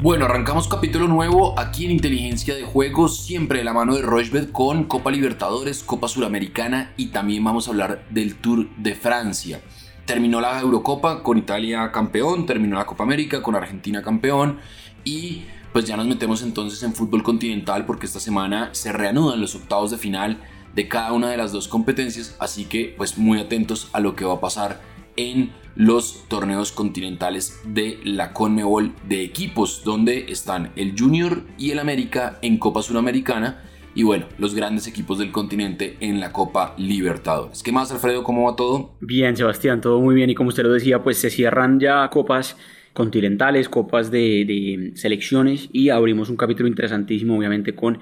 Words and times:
Bueno, 0.00 0.26
arrancamos 0.26 0.68
capítulo 0.68 1.08
nuevo 1.08 1.58
aquí 1.58 1.84
en 1.84 1.90
Inteligencia 1.90 2.54
de 2.54 2.62
Juegos, 2.62 3.24
siempre 3.24 3.58
de 3.58 3.64
la 3.64 3.72
mano 3.72 3.96
de 3.96 4.02
Rochebet 4.02 4.52
con 4.52 4.84
Copa 4.84 5.10
Libertadores, 5.10 5.82
Copa 5.82 6.06
Suramericana 6.06 6.92
y 6.96 7.08
también 7.08 7.42
vamos 7.42 7.66
a 7.66 7.72
hablar 7.72 8.06
del 8.08 8.36
Tour 8.36 8.68
de 8.76 8.94
Francia. 8.94 9.60
Terminó 10.04 10.40
la 10.40 10.60
Eurocopa 10.60 11.24
con 11.24 11.36
Italia 11.36 11.90
campeón, 11.90 12.46
terminó 12.46 12.76
la 12.76 12.86
Copa 12.86 13.02
América 13.02 13.42
con 13.42 13.56
Argentina 13.56 14.00
campeón 14.00 14.60
y 15.02 15.42
pues 15.72 15.84
ya 15.86 15.96
nos 15.96 16.06
metemos 16.06 16.42
entonces 16.42 16.80
en 16.84 16.94
fútbol 16.94 17.24
continental 17.24 17.84
porque 17.84 18.06
esta 18.06 18.20
semana 18.20 18.68
se 18.70 18.92
reanudan 18.92 19.40
los 19.40 19.56
octavos 19.56 19.90
de 19.90 19.98
final 19.98 20.38
de 20.76 20.86
cada 20.86 21.12
una 21.12 21.28
de 21.28 21.36
las 21.36 21.50
dos 21.50 21.66
competencias, 21.66 22.36
así 22.38 22.66
que 22.66 22.94
pues 22.96 23.18
muy 23.18 23.40
atentos 23.40 23.88
a 23.92 23.98
lo 23.98 24.14
que 24.14 24.24
va 24.24 24.34
a 24.34 24.40
pasar 24.40 24.80
en 25.16 25.50
los 25.78 26.24
torneos 26.26 26.72
continentales 26.72 27.60
de 27.64 28.00
la 28.02 28.32
Conmebol 28.32 28.92
de 29.08 29.22
equipos, 29.22 29.82
donde 29.84 30.26
están 30.28 30.72
el 30.74 30.98
Junior 30.98 31.44
y 31.56 31.70
el 31.70 31.78
América 31.78 32.40
en 32.42 32.58
Copa 32.58 32.82
Suramericana 32.82 33.62
y 33.94 34.02
bueno, 34.02 34.26
los 34.38 34.56
grandes 34.56 34.88
equipos 34.88 35.18
del 35.20 35.30
continente 35.30 35.96
en 36.00 36.18
la 36.18 36.32
Copa 36.32 36.74
Libertadores. 36.78 37.62
¿Qué 37.62 37.70
más, 37.70 37.92
Alfredo? 37.92 38.24
¿Cómo 38.24 38.50
va 38.50 38.56
todo? 38.56 38.96
Bien, 39.00 39.36
Sebastián, 39.36 39.80
todo 39.80 40.00
muy 40.00 40.16
bien 40.16 40.28
y 40.28 40.34
como 40.34 40.48
usted 40.48 40.64
lo 40.64 40.72
decía, 40.72 41.02
pues 41.04 41.16
se 41.18 41.30
cierran 41.30 41.78
ya 41.78 42.10
copas 42.10 42.56
continentales, 42.92 43.68
copas 43.68 44.10
de, 44.10 44.44
de 44.44 44.92
selecciones 44.96 45.68
y 45.72 45.90
abrimos 45.90 46.28
un 46.28 46.36
capítulo 46.36 46.68
interesantísimo, 46.68 47.38
obviamente, 47.38 47.76
con 47.76 48.00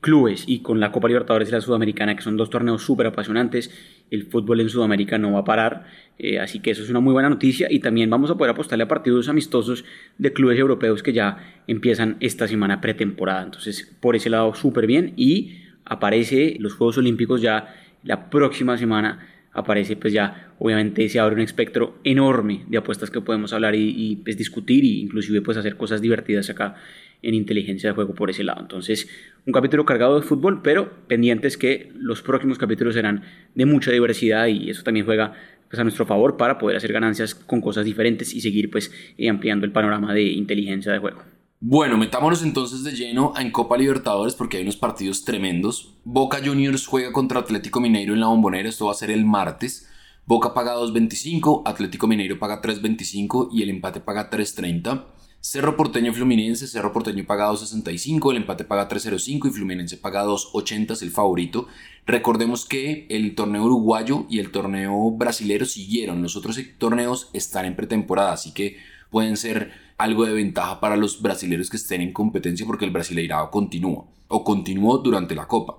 clubes 0.00 0.44
y 0.46 0.60
con 0.60 0.80
la 0.80 0.92
Copa 0.92 1.08
Libertadores 1.08 1.48
y 1.48 1.52
la 1.52 1.60
Sudamericana, 1.60 2.14
que 2.14 2.22
son 2.22 2.36
dos 2.36 2.50
torneos 2.50 2.82
súper 2.82 3.06
apasionantes. 3.06 3.70
El 4.10 4.24
fútbol 4.24 4.60
en 4.60 4.68
Sudamérica 4.68 5.18
no 5.18 5.32
va 5.32 5.40
a 5.40 5.44
parar, 5.44 5.86
eh, 6.18 6.38
así 6.38 6.60
que 6.60 6.70
eso 6.70 6.82
es 6.82 6.90
una 6.90 7.00
muy 7.00 7.12
buena 7.12 7.28
noticia 7.28 7.68
y 7.70 7.80
también 7.80 8.08
vamos 8.08 8.30
a 8.30 8.36
poder 8.36 8.52
apostarle 8.52 8.84
a 8.84 8.88
partidos 8.88 9.28
amistosos 9.28 9.84
de 10.18 10.32
clubes 10.32 10.58
europeos 10.58 11.02
que 11.02 11.12
ya 11.12 11.62
empiezan 11.66 12.16
esta 12.20 12.48
semana 12.48 12.80
pretemporada. 12.80 13.42
Entonces, 13.42 13.94
por 14.00 14.16
ese 14.16 14.30
lado, 14.30 14.54
súper 14.54 14.86
bien 14.86 15.12
y 15.16 15.62
aparece 15.84 16.56
los 16.58 16.74
Juegos 16.74 16.98
Olímpicos 16.98 17.40
ya 17.42 17.74
la 18.04 18.30
próxima 18.30 18.78
semana 18.78 19.26
aparece 19.58 19.96
pues 19.96 20.12
ya 20.12 20.52
obviamente 20.58 21.08
se 21.08 21.18
abre 21.20 21.34
un 21.34 21.40
espectro 21.42 21.98
enorme 22.04 22.64
de 22.68 22.78
apuestas 22.78 23.10
que 23.10 23.20
podemos 23.20 23.52
hablar 23.52 23.74
y, 23.74 23.94
y 23.96 24.16
pues, 24.16 24.36
discutir 24.36 24.84
e 24.84 25.00
inclusive 25.00 25.42
pues 25.42 25.56
hacer 25.56 25.76
cosas 25.76 26.00
divertidas 26.00 26.48
acá 26.50 26.76
en 27.22 27.34
inteligencia 27.34 27.90
de 27.90 27.94
juego 27.94 28.14
por 28.14 28.30
ese 28.30 28.44
lado. 28.44 28.60
Entonces, 28.60 29.08
un 29.46 29.52
capítulo 29.52 29.84
cargado 29.84 30.20
de 30.20 30.26
fútbol, 30.26 30.62
pero 30.62 30.90
pendientes 31.08 31.56
que 31.56 31.90
los 31.96 32.22
próximos 32.22 32.58
capítulos 32.58 32.94
serán 32.94 33.22
de 33.54 33.66
mucha 33.66 33.90
diversidad 33.90 34.46
y 34.46 34.70
eso 34.70 34.82
también 34.82 35.06
juega 35.06 35.32
pues, 35.68 35.80
a 35.80 35.82
nuestro 35.82 36.06
favor 36.06 36.36
para 36.36 36.58
poder 36.58 36.76
hacer 36.76 36.92
ganancias 36.92 37.34
con 37.34 37.60
cosas 37.60 37.84
diferentes 37.84 38.34
y 38.34 38.40
seguir 38.40 38.70
pues 38.70 38.92
eh, 39.16 39.28
ampliando 39.28 39.66
el 39.66 39.72
panorama 39.72 40.14
de 40.14 40.22
inteligencia 40.22 40.92
de 40.92 40.98
juego. 40.98 41.37
Bueno, 41.60 41.98
metámonos 41.98 42.44
entonces 42.44 42.84
de 42.84 42.92
lleno 42.92 43.34
en 43.36 43.50
Copa 43.50 43.76
Libertadores 43.76 44.36
porque 44.36 44.58
hay 44.58 44.62
unos 44.62 44.76
partidos 44.76 45.24
tremendos. 45.24 45.96
Boca 46.04 46.38
Juniors 46.42 46.86
juega 46.86 47.12
contra 47.12 47.40
Atlético 47.40 47.80
Mineiro 47.80 48.14
en 48.14 48.20
la 48.20 48.28
Bombonera, 48.28 48.68
esto 48.68 48.86
va 48.86 48.92
a 48.92 48.94
ser 48.94 49.10
el 49.10 49.24
martes. 49.24 49.88
Boca 50.24 50.54
paga 50.54 50.76
2.25, 50.76 51.62
Atlético 51.64 52.06
Mineiro 52.06 52.38
paga 52.38 52.62
3.25 52.62 53.48
y 53.50 53.62
el 53.62 53.70
empate 53.70 53.98
paga 53.98 54.30
3.30. 54.30 55.06
Cerro 55.40 55.76
Porteño 55.76 56.12
Fluminense, 56.12 56.68
Cerro 56.68 56.92
Porteño 56.92 57.24
paga 57.26 57.50
2.65, 57.50 58.30
el 58.30 58.36
empate 58.36 58.64
paga 58.64 58.88
3.05 58.88 59.48
y 59.48 59.50
Fluminense 59.50 59.96
paga 59.96 60.24
2.80, 60.26 60.92
es 60.92 61.02
el 61.02 61.10
favorito. 61.10 61.66
Recordemos 62.06 62.66
que 62.66 63.06
el 63.10 63.34
torneo 63.34 63.64
uruguayo 63.64 64.26
y 64.30 64.38
el 64.38 64.52
torneo 64.52 65.10
brasilero 65.10 65.64
siguieron, 65.64 66.22
los 66.22 66.36
otros 66.36 66.60
torneos 66.78 67.30
están 67.32 67.64
en 67.64 67.74
pretemporada, 67.74 68.32
así 68.32 68.52
que 68.52 68.76
pueden 69.10 69.36
ser 69.36 69.87
algo 69.98 70.24
de 70.24 70.32
ventaja 70.32 70.80
para 70.80 70.96
los 70.96 71.20
brasileños 71.20 71.68
que 71.68 71.76
estén 71.76 72.00
en 72.00 72.12
competencia 72.12 72.64
porque 72.64 72.84
el 72.84 72.92
Brasileirado 72.92 73.50
continúa 73.50 74.06
o 74.28 74.44
continuó 74.44 74.98
durante 74.98 75.34
la 75.34 75.46
Copa. 75.46 75.78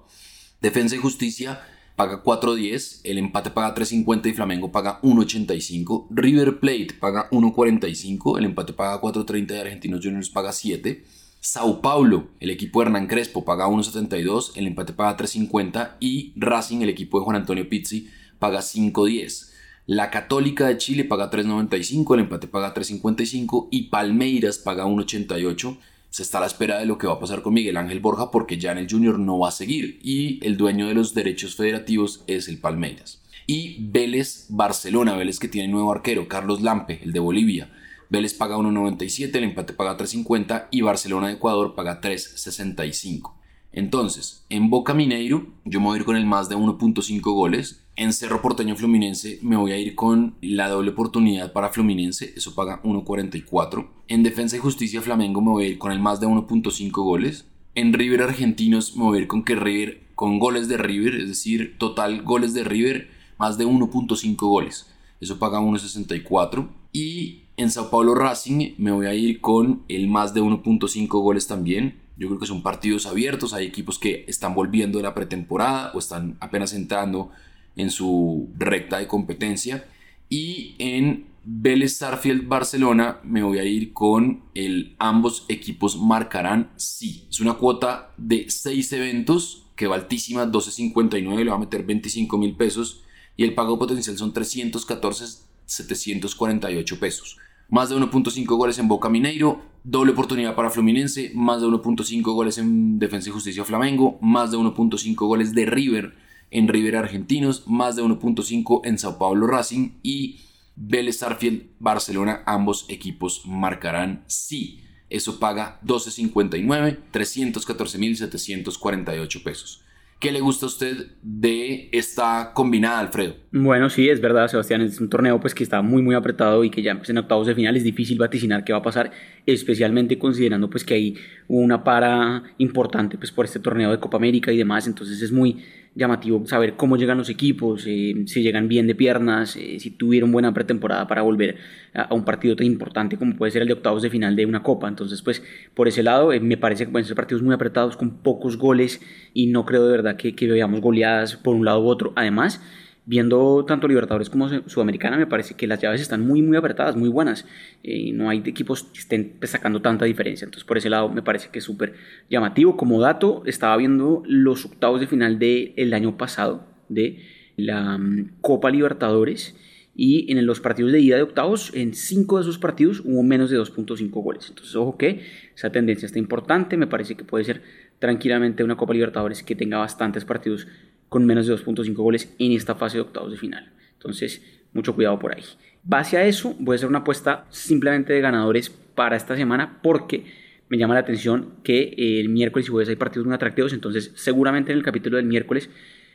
Defensa 0.61 0.95
y 0.95 0.99
Justicia 0.99 1.61
paga 1.95 2.23
4.10, 2.23 3.01
el 3.03 3.17
empate 3.17 3.49
paga 3.49 3.73
3.50 3.75 4.29
y 4.29 4.33
Flamengo 4.33 4.71
paga 4.71 5.01
1.85, 5.01 6.07
River 6.09 6.59
Plate 6.59 6.95
paga 6.99 7.29
1.45, 7.29 8.37
el 8.37 8.45
empate 8.45 8.73
paga 8.73 9.01
4.30 9.01 9.51
y 9.51 9.57
Argentinos 9.57 10.01
Juniors 10.03 10.29
paga 10.29 10.51
7, 10.51 11.03
Sao 11.41 11.81
Paulo, 11.81 12.27
el 12.41 12.51
equipo 12.51 12.79
de 12.79 12.87
Hernán 12.87 13.07
Crespo 13.07 13.45
paga 13.45 13.67
1.72, 13.67 14.51
el 14.55 14.67
empate 14.67 14.93
paga 14.93 15.17
3.50 15.17 15.95
y 15.99 16.33
Racing, 16.35 16.81
el 16.81 16.89
equipo 16.89 17.19
de 17.19 17.25
Juan 17.25 17.37
Antonio 17.37 17.67
Pizzi, 17.67 18.09
paga 18.39 18.59
5.10. 18.59 19.48
La 19.89 20.11
Católica 20.11 20.67
de 20.67 20.77
Chile 20.77 21.03
paga 21.03 21.31
3.95, 21.31 22.13
el 22.13 22.19
empate 22.19 22.47
paga 22.47 22.75
3.55 22.75 23.69
y 23.71 23.87
Palmeiras 23.87 24.59
paga 24.59 24.85
1.88 24.85 25.77
se 26.11 26.21
está 26.21 26.37
a 26.37 26.41
la 26.41 26.45
espera 26.45 26.77
de 26.77 26.85
lo 26.85 26.99
que 26.99 27.07
va 27.07 27.13
a 27.13 27.19
pasar 27.19 27.41
con 27.41 27.55
Miguel 27.55 27.75
Ángel 27.75 27.99
Borja 27.99 28.29
porque 28.29 28.59
ya 28.59 28.71
en 28.71 28.77
el 28.77 28.87
Junior 28.87 29.17
no 29.17 29.39
va 29.39 29.49
a 29.49 29.51
seguir 29.51 29.99
y 30.03 30.45
el 30.45 30.57
dueño 30.57 30.87
de 30.87 30.93
los 30.93 31.15
derechos 31.15 31.55
federativos 31.55 32.23
es 32.27 32.47
el 32.49 32.59
Palmeiras. 32.59 33.19
Y 33.47 33.77
Vélez 33.79 34.45
Barcelona, 34.49 35.15
Vélez 35.15 35.39
que 35.39 35.47
tiene 35.47 35.69
nuevo 35.69 35.91
arquero, 35.91 36.27
Carlos 36.27 36.61
Lampe, 36.61 37.01
el 37.01 37.11
de 37.11 37.19
Bolivia. 37.19 37.71
Vélez 38.11 38.35
paga 38.35 38.57
1.97, 38.57 39.35
el 39.37 39.43
empate 39.43 39.73
paga 39.73 39.97
3.50 39.97 40.67
y 40.69 40.81
Barcelona 40.81 41.29
de 41.29 41.33
Ecuador 41.33 41.73
paga 41.73 41.99
3.65. 41.99 43.38
Entonces, 43.71 44.45
en 44.49 44.69
Boca 44.69 44.93
Mineiro, 44.93 45.47
yo 45.63 45.79
me 45.79 45.87
voy 45.87 45.97
a 45.97 45.99
ir 45.99 46.05
con 46.05 46.15
el 46.15 46.25
más 46.25 46.49
de 46.49 46.55
1.5 46.55 47.21
goles. 47.21 47.85
En 47.95 48.13
Cerro 48.13 48.41
Porteño 48.41 48.75
Fluminense 48.75 49.39
me 49.41 49.57
voy 49.57 49.73
a 49.73 49.77
ir 49.77 49.93
con 49.93 50.35
la 50.41 50.69
doble 50.69 50.91
oportunidad 50.91 51.51
para 51.51 51.69
Fluminense, 51.69 52.33
eso 52.35 52.55
paga 52.55 52.81
1.44. 52.83 53.87
En 54.07 54.23
Defensa 54.23 54.55
y 54.55 54.59
Justicia 54.59 55.01
Flamengo 55.01 55.41
me 55.41 55.51
voy 55.51 55.65
a 55.65 55.67
ir 55.67 55.77
con 55.77 55.91
el 55.91 55.99
más 55.99 56.19
de 56.19 56.27
1.5 56.27 56.91
goles. 56.91 57.45
En 57.75 57.93
River 57.93 58.23
Argentinos 58.23 58.95
me 58.95 59.03
voy 59.03 59.17
a 59.17 59.21
ir 59.21 59.27
con 59.27 59.43
que 59.43 59.55
River, 59.55 60.01
con 60.15 60.39
goles 60.39 60.67
de 60.67 60.77
River, 60.77 61.15
es 61.15 61.27
decir, 61.27 61.77
total 61.77 62.23
goles 62.23 62.53
de 62.53 62.63
River, 62.63 63.09
más 63.37 63.57
de 63.57 63.67
1.5 63.67 64.35
goles. 64.37 64.87
Eso 65.19 65.37
paga 65.37 65.59
1.64. 65.59 66.69
Y 66.93 67.43
en 67.57 67.69
Sao 67.69 67.89
Paulo 67.89 68.15
Racing 68.15 68.75
me 68.77 68.91
voy 68.91 69.05
a 69.05 69.13
ir 69.13 69.41
con 69.41 69.83
el 69.89 70.07
más 70.07 70.33
de 70.33 70.41
1.5 70.41 71.07
goles 71.21 71.47
también. 71.47 71.99
Yo 72.19 72.27
creo 72.27 72.39
que 72.39 72.45
son 72.45 72.61
partidos 72.61 73.05
abiertos, 73.05 73.53
hay 73.53 73.65
equipos 73.65 73.97
que 73.97 74.25
están 74.27 74.53
volviendo 74.53 74.99
de 74.99 75.03
la 75.03 75.15
pretemporada 75.15 75.91
o 75.93 75.99
están 75.99 76.37
apenas 76.41 76.73
entrando 76.73 77.31
en 77.77 77.89
su 77.89 78.49
recta 78.57 78.99
de 78.99 79.07
competencia. 79.07 79.87
Y 80.27 80.75
en 80.79 81.27
Vélez 81.45 81.95
Starfield 81.95 82.47
Barcelona 82.47 83.19
me 83.23 83.41
voy 83.41 83.59
a 83.59 83.63
ir 83.63 83.93
con 83.93 84.43
el 84.53 84.95
ambos 84.99 85.45
equipos 85.47 85.97
marcarán 85.97 86.71
sí. 86.75 87.25
Es 87.29 87.39
una 87.39 87.53
cuota 87.53 88.11
de 88.17 88.49
6 88.49 88.91
eventos 88.93 89.65
que 89.77 89.87
va 89.87 89.95
altísima, 89.95 90.45
12.59, 90.45 91.37
le 91.37 91.49
va 91.49 91.55
a 91.55 91.59
meter 91.59 91.83
25 91.83 92.37
mil 92.37 92.55
pesos 92.57 93.01
y 93.37 93.45
el 93.45 93.55
pago 93.55 93.79
potencial 93.79 94.17
son 94.17 94.33
314 94.33 95.47
748 95.65 96.99
pesos. 96.99 97.37
Más 97.69 97.89
de 97.89 97.95
1.5 97.95 98.45
goles 98.57 98.79
en 98.79 98.87
Boca 98.87 99.09
Mineiro, 99.09 99.61
doble 99.83 100.13
oportunidad 100.13 100.55
para 100.55 100.71
Fluminense, 100.71 101.31
más 101.35 101.61
de 101.61 101.67
1.5 101.67 102.21
goles 102.33 102.57
en 102.57 102.97
Defensa 102.97 103.29
y 103.29 103.31
Justicia 103.31 103.63
Flamengo, 103.63 104.17
más 104.21 104.49
de 104.51 104.57
1.5 104.57 105.15
goles 105.15 105.53
de 105.53 105.65
River 105.65 106.15
en 106.51 106.67
River 106.67 106.97
Argentinos, 106.97 107.67
más 107.67 107.95
de 107.95 108.01
1.5 108.01 108.81
en 108.85 108.97
Sao 108.97 109.19
Paulo 109.19 109.45
Racing 109.45 109.91
y 110.01 110.39
Vélez 110.75 111.17
Starfield 111.17 111.67
Barcelona, 111.79 112.41
ambos 112.45 112.87
equipos 112.89 113.43
marcarán 113.45 114.23
sí. 114.27 114.81
Eso 115.09 115.39
paga 115.39 115.79
12.59, 115.85 116.99
314.748 117.11 119.43
pesos. 119.43 119.83
¿Qué 120.19 120.33
le 120.33 120.41
gusta 120.41 120.65
a 120.65 120.67
usted 120.67 121.11
de 121.21 121.87
esta 121.93 122.51
combinada, 122.53 122.99
Alfredo? 122.99 123.35
Bueno, 123.53 123.89
sí, 123.89 124.09
es 124.09 124.19
verdad, 124.19 124.49
Sebastián, 124.49 124.81
es 124.81 124.99
un 124.99 125.09
torneo 125.09 125.39
pues 125.39 125.55
que 125.55 125.63
está 125.63 125.81
muy 125.81 126.01
muy 126.01 126.13
apretado 126.13 126.65
y 126.65 126.69
que 126.69 126.81
ya 126.81 126.97
pues, 126.97 127.09
en 127.09 127.19
octavos 127.19 127.47
de 127.47 127.55
final 127.55 127.77
es 127.77 127.85
difícil 127.85 128.17
vaticinar 128.17 128.65
qué 128.65 128.73
va 128.73 128.79
a 128.79 128.81
pasar, 128.81 129.11
especialmente 129.45 130.19
considerando 130.19 130.69
pues 130.69 130.83
que 130.83 130.93
hay 130.93 131.15
una 131.47 131.85
para 131.85 132.43
importante 132.57 133.17
pues 133.17 133.31
por 133.31 133.45
este 133.45 133.61
torneo 133.61 133.91
de 133.91 133.99
Copa 134.01 134.17
América 134.17 134.51
y 134.51 134.57
demás, 134.57 134.87
entonces 134.87 135.21
es 135.21 135.31
muy 135.31 135.63
llamativo 135.99 136.45
saber 136.47 136.75
cómo 136.75 136.97
llegan 136.97 137.17
los 137.19 137.29
equipos, 137.29 137.85
eh, 137.85 138.23
si 138.25 138.41
llegan 138.41 138.67
bien 138.67 138.87
de 138.87 138.95
piernas, 138.95 139.55
eh, 139.55 139.79
si 139.79 139.91
tuvieron 139.91 140.31
buena 140.31 140.53
pretemporada 140.53 141.07
para 141.07 141.21
volver 141.21 141.57
a, 141.93 142.13
un 142.13 142.25
partido 142.25 142.55
tan 142.55 142.65
importante 142.65 143.17
como 143.17 143.35
puede 143.35 143.51
ser 143.51 143.61
el 143.61 143.67
de 143.67 143.75
octavos 143.75 144.01
de 144.01 144.09
final 144.09 144.35
de 144.35 144.45
una 144.45 144.63
copa. 144.63 144.87
Entonces, 144.87 145.21
pues 145.21 145.43
por 145.75 145.87
ese 145.87 146.01
lado 146.01 146.33
eh, 146.33 146.39
me 146.39 146.57
parece 146.57 146.85
que 146.85 146.91
pueden 146.91 147.05
ser 147.05 147.15
partidos 147.15 147.43
muy 147.43 147.53
apretados 147.53 147.97
con 147.97 148.23
pocos 148.23 148.57
goles 148.57 149.01
y 149.33 149.47
no 149.47 149.65
creo 149.65 149.85
de 149.85 149.91
verdad 149.91 150.15
que, 150.15 150.33
que 150.33 150.47
veamos 150.47 150.81
goleadas 150.81 151.35
por 151.35 151.53
un 151.53 151.65
lado 151.65 151.83
u 151.83 151.87
otro. 151.87 152.13
Además, 152.15 152.61
viendo 153.09 153.65
tanto 153.65 153.87
Libertadores 153.87 154.29
como 154.29 154.47
Sudamericana, 154.69 155.17
me 155.17 155.25
parece 155.25 155.55
que 155.55 155.65
las 155.65 155.81
llaves 155.81 155.99
están 155.99 156.21
muy, 156.21 156.43
muy 156.43 156.55
apretadas, 156.55 156.95
muy 156.95 157.09
buenas. 157.09 157.43
Eh, 157.81 158.11
no 158.13 158.29
hay 158.29 158.43
equipos 158.45 158.83
que 158.83 158.99
estén 158.99 159.33
sacando 159.41 159.81
tanta 159.81 160.05
diferencia. 160.05 160.45
Entonces, 160.45 160.63
por 160.63 160.77
ese 160.77 160.91
lado, 160.91 161.09
me 161.09 161.23
parece 161.23 161.49
que 161.49 161.57
es 161.57 161.65
súper 161.65 161.95
llamativo. 162.29 162.77
Como 162.77 163.01
dato, 163.01 163.41
estaba 163.47 163.75
viendo 163.77 164.21
los 164.27 164.63
octavos 164.63 165.01
de 165.01 165.07
final 165.07 165.39
del 165.39 165.91
año 165.95 166.17
pasado 166.17 166.67
de 166.87 167.23
la 167.57 167.97
mm, 167.97 168.41
Copa 168.41 168.69
Libertadores 168.69 169.55
y 169.95 170.31
en 170.31 170.45
los 170.45 170.59
partidos 170.59 170.91
de 170.91 170.99
ida 170.99 171.15
de 171.15 171.23
octavos, 171.23 171.71
en 171.73 171.95
cinco 171.95 172.37
de 172.37 172.43
esos 172.43 172.59
partidos 172.59 173.01
hubo 173.03 173.23
menos 173.23 173.49
de 173.49 173.57
2.5 173.57 174.11
goles. 174.11 174.45
Entonces, 174.49 174.75
ojo 174.75 174.99
que 174.99 175.21
esa 175.55 175.71
tendencia 175.71 176.05
está 176.05 176.19
importante, 176.19 176.77
me 176.77 176.85
parece 176.85 177.15
que 177.15 177.23
puede 177.23 177.43
ser 177.43 177.63
tranquilamente 177.97 178.63
una 178.63 178.77
Copa 178.77 178.93
Libertadores 178.93 179.41
que 179.41 179.55
tenga 179.55 179.79
bastantes 179.79 180.25
partidos 180.25 180.67
con 181.09 181.25
menos 181.25 181.47
de 181.47 181.55
2.5 181.55 181.93
goles 181.95 182.33
en 182.39 182.53
esta 182.53 182.75
fase 182.75 182.97
de 182.97 183.01
octavos 183.01 183.31
de 183.31 183.37
final. 183.37 183.71
Entonces, 183.93 184.41
mucho 184.73 184.95
cuidado 184.95 185.19
por 185.19 185.35
ahí. 185.35 185.43
Base 185.83 186.17
a 186.17 186.25
eso, 186.25 186.55
voy 186.59 186.75
a 186.75 186.77
hacer 186.77 186.89
una 186.89 186.99
apuesta 186.99 187.45
simplemente 187.49 188.13
de 188.13 188.21
ganadores 188.21 188.69
para 188.69 189.15
esta 189.15 189.35
semana 189.35 189.79
porque 189.81 190.25
me 190.69 190.77
llama 190.77 190.93
la 190.93 190.99
atención 190.99 191.55
que 191.63 191.93
el 191.97 192.29
miércoles 192.29 192.67
y 192.67 192.71
jueves 192.71 192.89
hay 192.89 192.95
partidos 192.95 193.25
muy 193.25 193.35
atractivos, 193.35 193.73
entonces 193.73 194.11
seguramente 194.15 194.71
en 194.71 194.77
el 194.77 194.83
capítulo 194.83 195.17
del 195.17 195.25
miércoles 195.25 195.69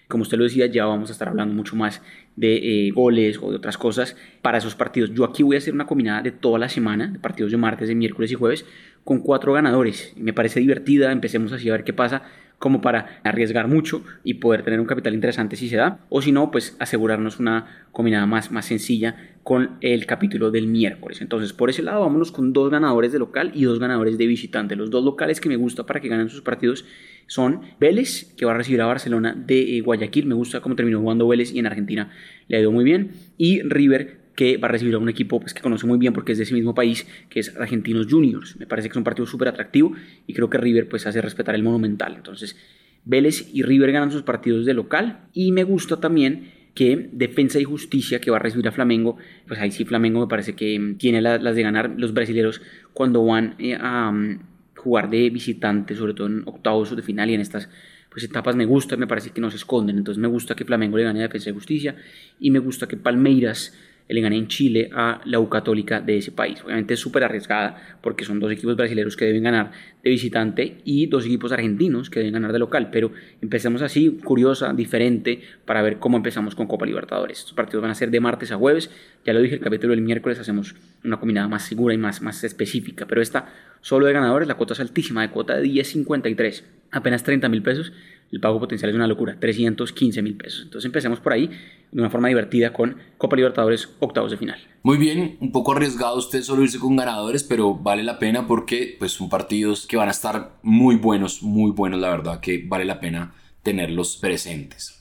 como 0.08 0.22
usted 0.22 0.36
lo 0.36 0.44
decía, 0.44 0.66
ya 0.66 0.84
vamos 0.84 1.08
a 1.08 1.12
estar 1.12 1.28
hablando 1.28 1.54
mucho 1.54 1.76
más 1.76 2.02
de 2.36 2.88
eh, 2.88 2.90
goles 2.90 3.38
o 3.40 3.50
de 3.50 3.56
otras 3.56 3.78
cosas 3.78 4.16
para 4.42 4.58
esos 4.58 4.74
partidos. 4.74 5.10
Yo 5.14 5.24
aquí 5.24 5.42
voy 5.42 5.56
a 5.56 5.58
hacer 5.58 5.72
una 5.72 5.86
combinada 5.86 6.22
de 6.22 6.30
toda 6.30 6.58
la 6.58 6.68
semana, 6.68 7.08
de 7.08 7.18
partidos 7.18 7.52
de 7.52 7.56
martes, 7.56 7.88
de 7.88 7.94
miércoles 7.94 8.30
y 8.30 8.34
jueves, 8.34 8.66
con 9.02 9.20
cuatro 9.20 9.52
ganadores. 9.54 10.12
Me 10.16 10.32
parece 10.32 10.60
divertida, 10.60 11.10
empecemos 11.10 11.52
así 11.52 11.68
a 11.70 11.72
ver 11.72 11.84
qué 11.84 11.94
pasa, 11.94 12.22
como 12.64 12.80
para 12.80 13.20
arriesgar 13.24 13.68
mucho 13.68 14.02
y 14.24 14.34
poder 14.34 14.62
tener 14.62 14.80
un 14.80 14.86
capital 14.86 15.12
interesante 15.12 15.54
si 15.54 15.68
se 15.68 15.76
da, 15.76 15.98
o 16.08 16.22
si 16.22 16.32
no, 16.32 16.50
pues 16.50 16.78
asegurarnos 16.78 17.38
una 17.38 17.66
combinada 17.92 18.24
más, 18.24 18.50
más 18.52 18.64
sencilla 18.64 19.34
con 19.42 19.72
el 19.82 20.06
capítulo 20.06 20.50
del 20.50 20.66
miércoles. 20.66 21.20
Entonces, 21.20 21.52
por 21.52 21.68
ese 21.68 21.82
lado, 21.82 22.00
vámonos 22.00 22.32
con 22.32 22.54
dos 22.54 22.70
ganadores 22.70 23.12
de 23.12 23.18
local 23.18 23.52
y 23.54 23.64
dos 23.64 23.78
ganadores 23.78 24.16
de 24.16 24.26
visitante. 24.26 24.76
Los 24.76 24.88
dos 24.88 25.04
locales 25.04 25.42
que 25.42 25.50
me 25.50 25.56
gusta 25.56 25.84
para 25.84 26.00
que 26.00 26.08
ganen 26.08 26.30
sus 26.30 26.40
partidos 26.40 26.86
son 27.26 27.60
Vélez, 27.78 28.32
que 28.34 28.46
va 28.46 28.52
a 28.52 28.56
recibir 28.56 28.80
a 28.80 28.86
Barcelona 28.86 29.34
de 29.36 29.76
eh, 29.76 29.82
Guayaquil. 29.82 30.24
Me 30.24 30.34
gusta 30.34 30.62
cómo 30.62 30.74
terminó 30.74 31.00
jugando 31.00 31.28
Vélez 31.28 31.52
y 31.52 31.58
en 31.58 31.66
Argentina 31.66 32.12
le 32.48 32.56
ha 32.56 32.60
ido 32.60 32.72
muy 32.72 32.84
bien. 32.84 33.10
Y 33.36 33.60
River, 33.60 34.23
que 34.34 34.56
va 34.56 34.68
a 34.68 34.70
recibir 34.70 34.94
a 34.94 34.98
un 34.98 35.08
equipo 35.08 35.40
pues, 35.40 35.54
que 35.54 35.62
conoce 35.62 35.86
muy 35.86 35.98
bien 35.98 36.12
porque 36.12 36.32
es 36.32 36.38
de 36.38 36.44
ese 36.44 36.54
mismo 36.54 36.74
país, 36.74 37.06
que 37.28 37.40
es 37.40 37.56
Argentinos 37.56 38.06
Juniors. 38.10 38.56
Me 38.56 38.66
parece 38.66 38.88
que 38.88 38.92
es 38.92 38.96
un 38.96 39.04
partido 39.04 39.26
súper 39.26 39.48
atractivo 39.48 39.92
y 40.26 40.34
creo 40.34 40.50
que 40.50 40.58
River 40.58 40.88
pues 40.88 41.06
hace 41.06 41.20
respetar 41.20 41.54
el 41.54 41.62
Monumental. 41.62 42.14
Entonces, 42.16 42.56
Vélez 43.04 43.48
y 43.52 43.62
River 43.62 43.92
ganan 43.92 44.10
sus 44.10 44.22
partidos 44.22 44.66
de 44.66 44.74
local 44.74 45.28
y 45.32 45.52
me 45.52 45.64
gusta 45.64 46.00
también 46.00 46.52
que 46.74 47.08
Defensa 47.12 47.60
y 47.60 47.64
Justicia 47.64 48.20
que 48.20 48.30
va 48.30 48.38
a 48.38 48.40
recibir 48.40 48.66
a 48.66 48.72
Flamengo, 48.72 49.16
pues 49.46 49.60
ahí 49.60 49.70
sí 49.70 49.84
Flamengo 49.84 50.20
me 50.20 50.26
parece 50.26 50.54
que 50.54 50.96
tiene 50.98 51.20
las, 51.20 51.54
de 51.54 51.62
ganar 51.62 51.94
los 51.96 52.12
brasileños 52.12 52.60
cuando 52.92 53.24
van 53.24 53.54
eh, 53.58 53.76
a 53.80 54.10
mm, 54.10 54.40
jugar 54.76 55.08
de 55.08 55.30
visitante, 55.30 55.94
sobre 55.94 56.14
todo 56.14 56.26
en 56.26 56.42
octavos 56.46 56.94
de 56.94 57.02
final 57.02 57.30
y 57.30 57.34
en 57.34 57.40
estas 57.40 57.68
pues 58.10 58.24
etapas 58.24 58.54
me 58.54 58.64
gusta, 58.64 58.96
me 58.96 59.06
parece 59.06 59.30
que 59.30 59.40
no 59.40 59.50
se 59.50 59.56
esconden, 59.56 59.98
entonces 59.98 60.20
me 60.20 60.28
gusta 60.28 60.54
que 60.54 60.64
Flamengo 60.64 60.96
le 60.96 61.04
gane 61.04 61.20
a 61.20 61.22
Defensa 61.22 61.50
y 61.50 61.52
Justicia 61.52 61.96
y 62.38 62.50
me 62.50 62.60
gusta 62.60 62.86
que 62.86 62.96
Palmeiras 62.96 63.76
le 64.08 64.20
gané 64.20 64.36
en 64.36 64.48
Chile 64.48 64.90
a 64.92 65.20
la 65.24 65.40
U 65.40 65.48
Católica 65.48 66.00
de 66.00 66.18
ese 66.18 66.30
país. 66.30 66.62
Obviamente 66.62 66.94
es 66.94 67.00
súper 67.00 67.24
arriesgada 67.24 67.98
porque 68.02 68.24
son 68.24 68.38
dos 68.38 68.52
equipos 68.52 68.76
brasileños 68.76 69.16
que 69.16 69.24
deben 69.24 69.44
ganar 69.44 69.72
de 70.02 70.10
visitante 70.10 70.78
y 70.84 71.06
dos 71.06 71.24
equipos 71.24 71.52
argentinos 71.52 72.10
que 72.10 72.20
deben 72.20 72.34
ganar 72.34 72.52
de 72.52 72.58
local. 72.58 72.90
Pero 72.92 73.12
empecemos 73.40 73.80
así, 73.80 74.18
curiosa, 74.22 74.72
diferente, 74.74 75.40
para 75.64 75.80
ver 75.80 75.98
cómo 75.98 76.18
empezamos 76.18 76.54
con 76.54 76.66
Copa 76.66 76.84
Libertadores. 76.84 77.38
Estos 77.38 77.54
partidos 77.54 77.82
van 77.82 77.92
a 77.92 77.94
ser 77.94 78.10
de 78.10 78.20
martes 78.20 78.52
a 78.52 78.56
jueves. 78.56 78.90
Ya 79.24 79.32
lo 79.32 79.40
dije, 79.40 79.54
el 79.54 79.60
capítulo 79.62 79.92
del 79.92 80.02
miércoles 80.02 80.38
hacemos 80.38 80.74
una 81.02 81.18
combinada 81.18 81.48
más 81.48 81.62
segura 81.62 81.94
y 81.94 81.98
más, 81.98 82.20
más 82.20 82.44
específica. 82.44 83.06
Pero 83.06 83.22
esta 83.22 83.48
solo 83.80 84.06
de 84.06 84.12
ganadores, 84.12 84.48
la 84.48 84.54
cuota 84.54 84.74
es 84.74 84.80
altísima, 84.80 85.22
de 85.22 85.30
cuota 85.30 85.56
de 85.56 85.62
10.53, 85.62 86.62
apenas 86.90 87.22
30 87.22 87.48
mil 87.48 87.62
pesos 87.62 87.92
el 88.34 88.40
pago 88.40 88.58
potencial 88.58 88.90
es 88.90 88.96
una 88.96 89.06
locura, 89.06 89.36
315 89.38 90.20
mil 90.20 90.36
pesos. 90.36 90.62
Entonces 90.64 90.86
empecemos 90.86 91.20
por 91.20 91.32
ahí 91.32 91.46
de 91.46 92.00
una 92.00 92.10
forma 92.10 92.26
divertida 92.26 92.72
con 92.72 92.96
Copa 93.16 93.36
Libertadores 93.36 93.88
octavos 94.00 94.32
de 94.32 94.36
final. 94.36 94.58
Muy 94.82 94.98
bien, 94.98 95.36
un 95.40 95.52
poco 95.52 95.70
arriesgado 95.70 96.16
usted 96.16 96.42
solo 96.42 96.64
irse 96.64 96.80
con 96.80 96.96
ganadores, 96.96 97.44
pero 97.44 97.74
vale 97.74 98.02
la 98.02 98.18
pena 98.18 98.48
porque 98.48 98.96
pues 98.98 99.12
son 99.12 99.28
partidos 99.28 99.86
que 99.86 99.96
van 99.96 100.08
a 100.08 100.10
estar 100.10 100.56
muy 100.62 100.96
buenos, 100.96 101.44
muy 101.44 101.70
buenos, 101.70 102.00
la 102.00 102.10
verdad 102.10 102.40
que 102.40 102.64
vale 102.66 102.84
la 102.84 102.98
pena 102.98 103.34
tenerlos 103.62 104.16
presentes. 104.16 105.00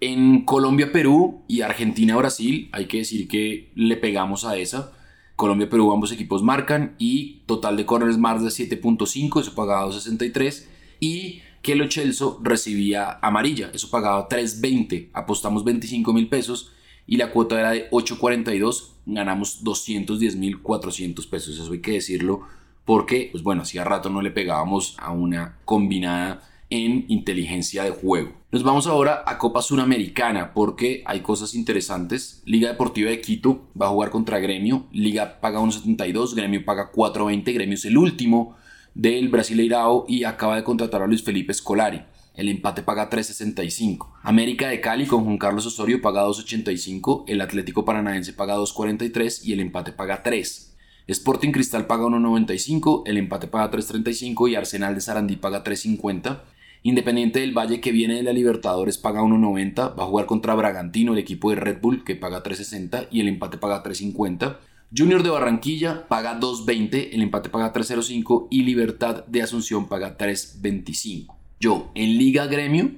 En 0.00 0.44
Colombia, 0.44 0.92
Perú 0.92 1.44
y 1.48 1.62
Argentina, 1.62 2.14
Brasil, 2.16 2.68
hay 2.72 2.84
que 2.84 2.98
decir 2.98 3.26
que 3.26 3.70
le 3.74 3.96
pegamos 3.96 4.44
a 4.44 4.58
esa. 4.58 4.92
Colombia, 5.34 5.70
Perú, 5.70 5.90
ambos 5.90 6.12
equipos 6.12 6.42
marcan 6.42 6.94
y 6.98 7.40
total 7.46 7.78
de 7.78 7.86
corners 7.86 8.18
más 8.18 8.42
de 8.42 8.48
7.5, 8.48 9.40
eso 9.40 9.54
pagado 9.54 9.92
63 9.92 10.68
y 11.00 11.40
que 11.66 11.74
lo 11.74 11.88
Chelso 11.88 12.38
recibía 12.44 13.18
amarilla. 13.20 13.72
Eso 13.74 13.90
pagaba 13.90 14.28
3.20. 14.28 15.08
Apostamos 15.12 15.64
25 15.64 16.12
mil 16.12 16.28
pesos 16.28 16.70
y 17.08 17.16
la 17.16 17.32
cuota 17.32 17.58
era 17.58 17.72
de 17.72 17.90
8.42. 17.90 18.90
Ganamos 19.04 19.64
210 19.64 20.36
mil 20.36 20.62
400 20.62 21.26
pesos. 21.26 21.58
Eso 21.58 21.72
hay 21.72 21.80
que 21.80 21.90
decirlo 21.90 22.42
porque, 22.84 23.30
pues 23.32 23.42
bueno, 23.42 23.62
hacía 23.62 23.82
rato 23.82 24.10
no 24.10 24.22
le 24.22 24.30
pegábamos 24.30 24.94
a 25.00 25.10
una 25.10 25.58
combinada 25.64 26.48
en 26.70 27.04
inteligencia 27.08 27.82
de 27.82 27.90
juego. 27.90 28.32
Nos 28.52 28.62
vamos 28.62 28.86
ahora 28.86 29.24
a 29.26 29.36
Copa 29.36 29.60
Suramericana 29.60 30.54
porque 30.54 31.02
hay 31.04 31.18
cosas 31.18 31.52
interesantes. 31.56 32.42
Liga 32.44 32.68
Deportiva 32.68 33.10
de 33.10 33.20
Quito 33.20 33.66
va 33.80 33.86
a 33.86 33.90
jugar 33.90 34.10
contra 34.10 34.38
Gremio. 34.38 34.86
Liga 34.92 35.40
paga 35.40 35.58
1.72, 35.58 36.36
Gremio 36.36 36.64
paga 36.64 36.92
4.20. 36.92 37.52
Gremio 37.52 37.74
es 37.74 37.84
el 37.86 37.98
último 37.98 38.54
del 38.96 39.28
Brasileirao 39.28 40.06
y 40.08 40.24
acaba 40.24 40.56
de 40.56 40.64
contratar 40.64 41.02
a 41.02 41.06
Luis 41.06 41.22
Felipe 41.22 41.52
Scolari. 41.52 42.02
El 42.34 42.48
empate 42.48 42.82
paga 42.82 43.10
3.65. 43.10 44.08
América 44.22 44.68
de 44.68 44.80
Cali 44.80 45.06
con 45.06 45.24
Juan 45.24 45.36
Carlos 45.36 45.66
Osorio 45.66 46.00
paga 46.00 46.24
2.85. 46.24 47.24
El 47.28 47.42
Atlético 47.42 47.84
Paranaense 47.84 48.32
paga 48.32 48.56
2.43 48.56 49.44
y 49.44 49.52
el 49.52 49.60
empate 49.60 49.92
paga 49.92 50.22
3. 50.22 50.74
Sporting 51.08 51.52
Cristal 51.52 51.86
paga 51.86 52.04
1.95. 52.04 53.02
El 53.04 53.18
empate 53.18 53.48
paga 53.48 53.70
3.35 53.70 54.50
y 54.50 54.54
Arsenal 54.54 54.94
de 54.94 55.00
Sarandí 55.02 55.36
paga 55.36 55.62
3.50. 55.62 56.40
Independiente 56.82 57.40
del 57.40 57.56
Valle 57.56 57.80
que 57.80 57.92
viene 57.92 58.14
de 58.14 58.22
la 58.22 58.32
Libertadores 58.32 58.96
paga 58.96 59.20
1.90. 59.20 59.98
Va 59.98 60.04
a 60.04 60.06
jugar 60.06 60.24
contra 60.24 60.54
Bragantino, 60.54 61.12
el 61.12 61.18
equipo 61.18 61.50
de 61.50 61.56
Red 61.56 61.80
Bull 61.82 62.02
que 62.02 62.16
paga 62.16 62.42
3.60 62.42 63.08
y 63.10 63.20
el 63.20 63.28
empate 63.28 63.58
paga 63.58 63.82
3.50. 63.82 64.56
Junior 64.94 65.24
de 65.24 65.30
Barranquilla 65.30 66.06
paga 66.06 66.38
2.20, 66.38 67.08
el 67.12 67.22
empate 67.22 67.48
paga 67.48 67.72
3.05 67.72 68.46
y 68.50 68.62
Libertad 68.62 69.26
de 69.26 69.42
Asunción 69.42 69.88
paga 69.88 70.16
3.25. 70.16 71.34
Yo 71.58 71.90
en 71.96 72.16
Liga 72.16 72.46
Gremio 72.46 72.92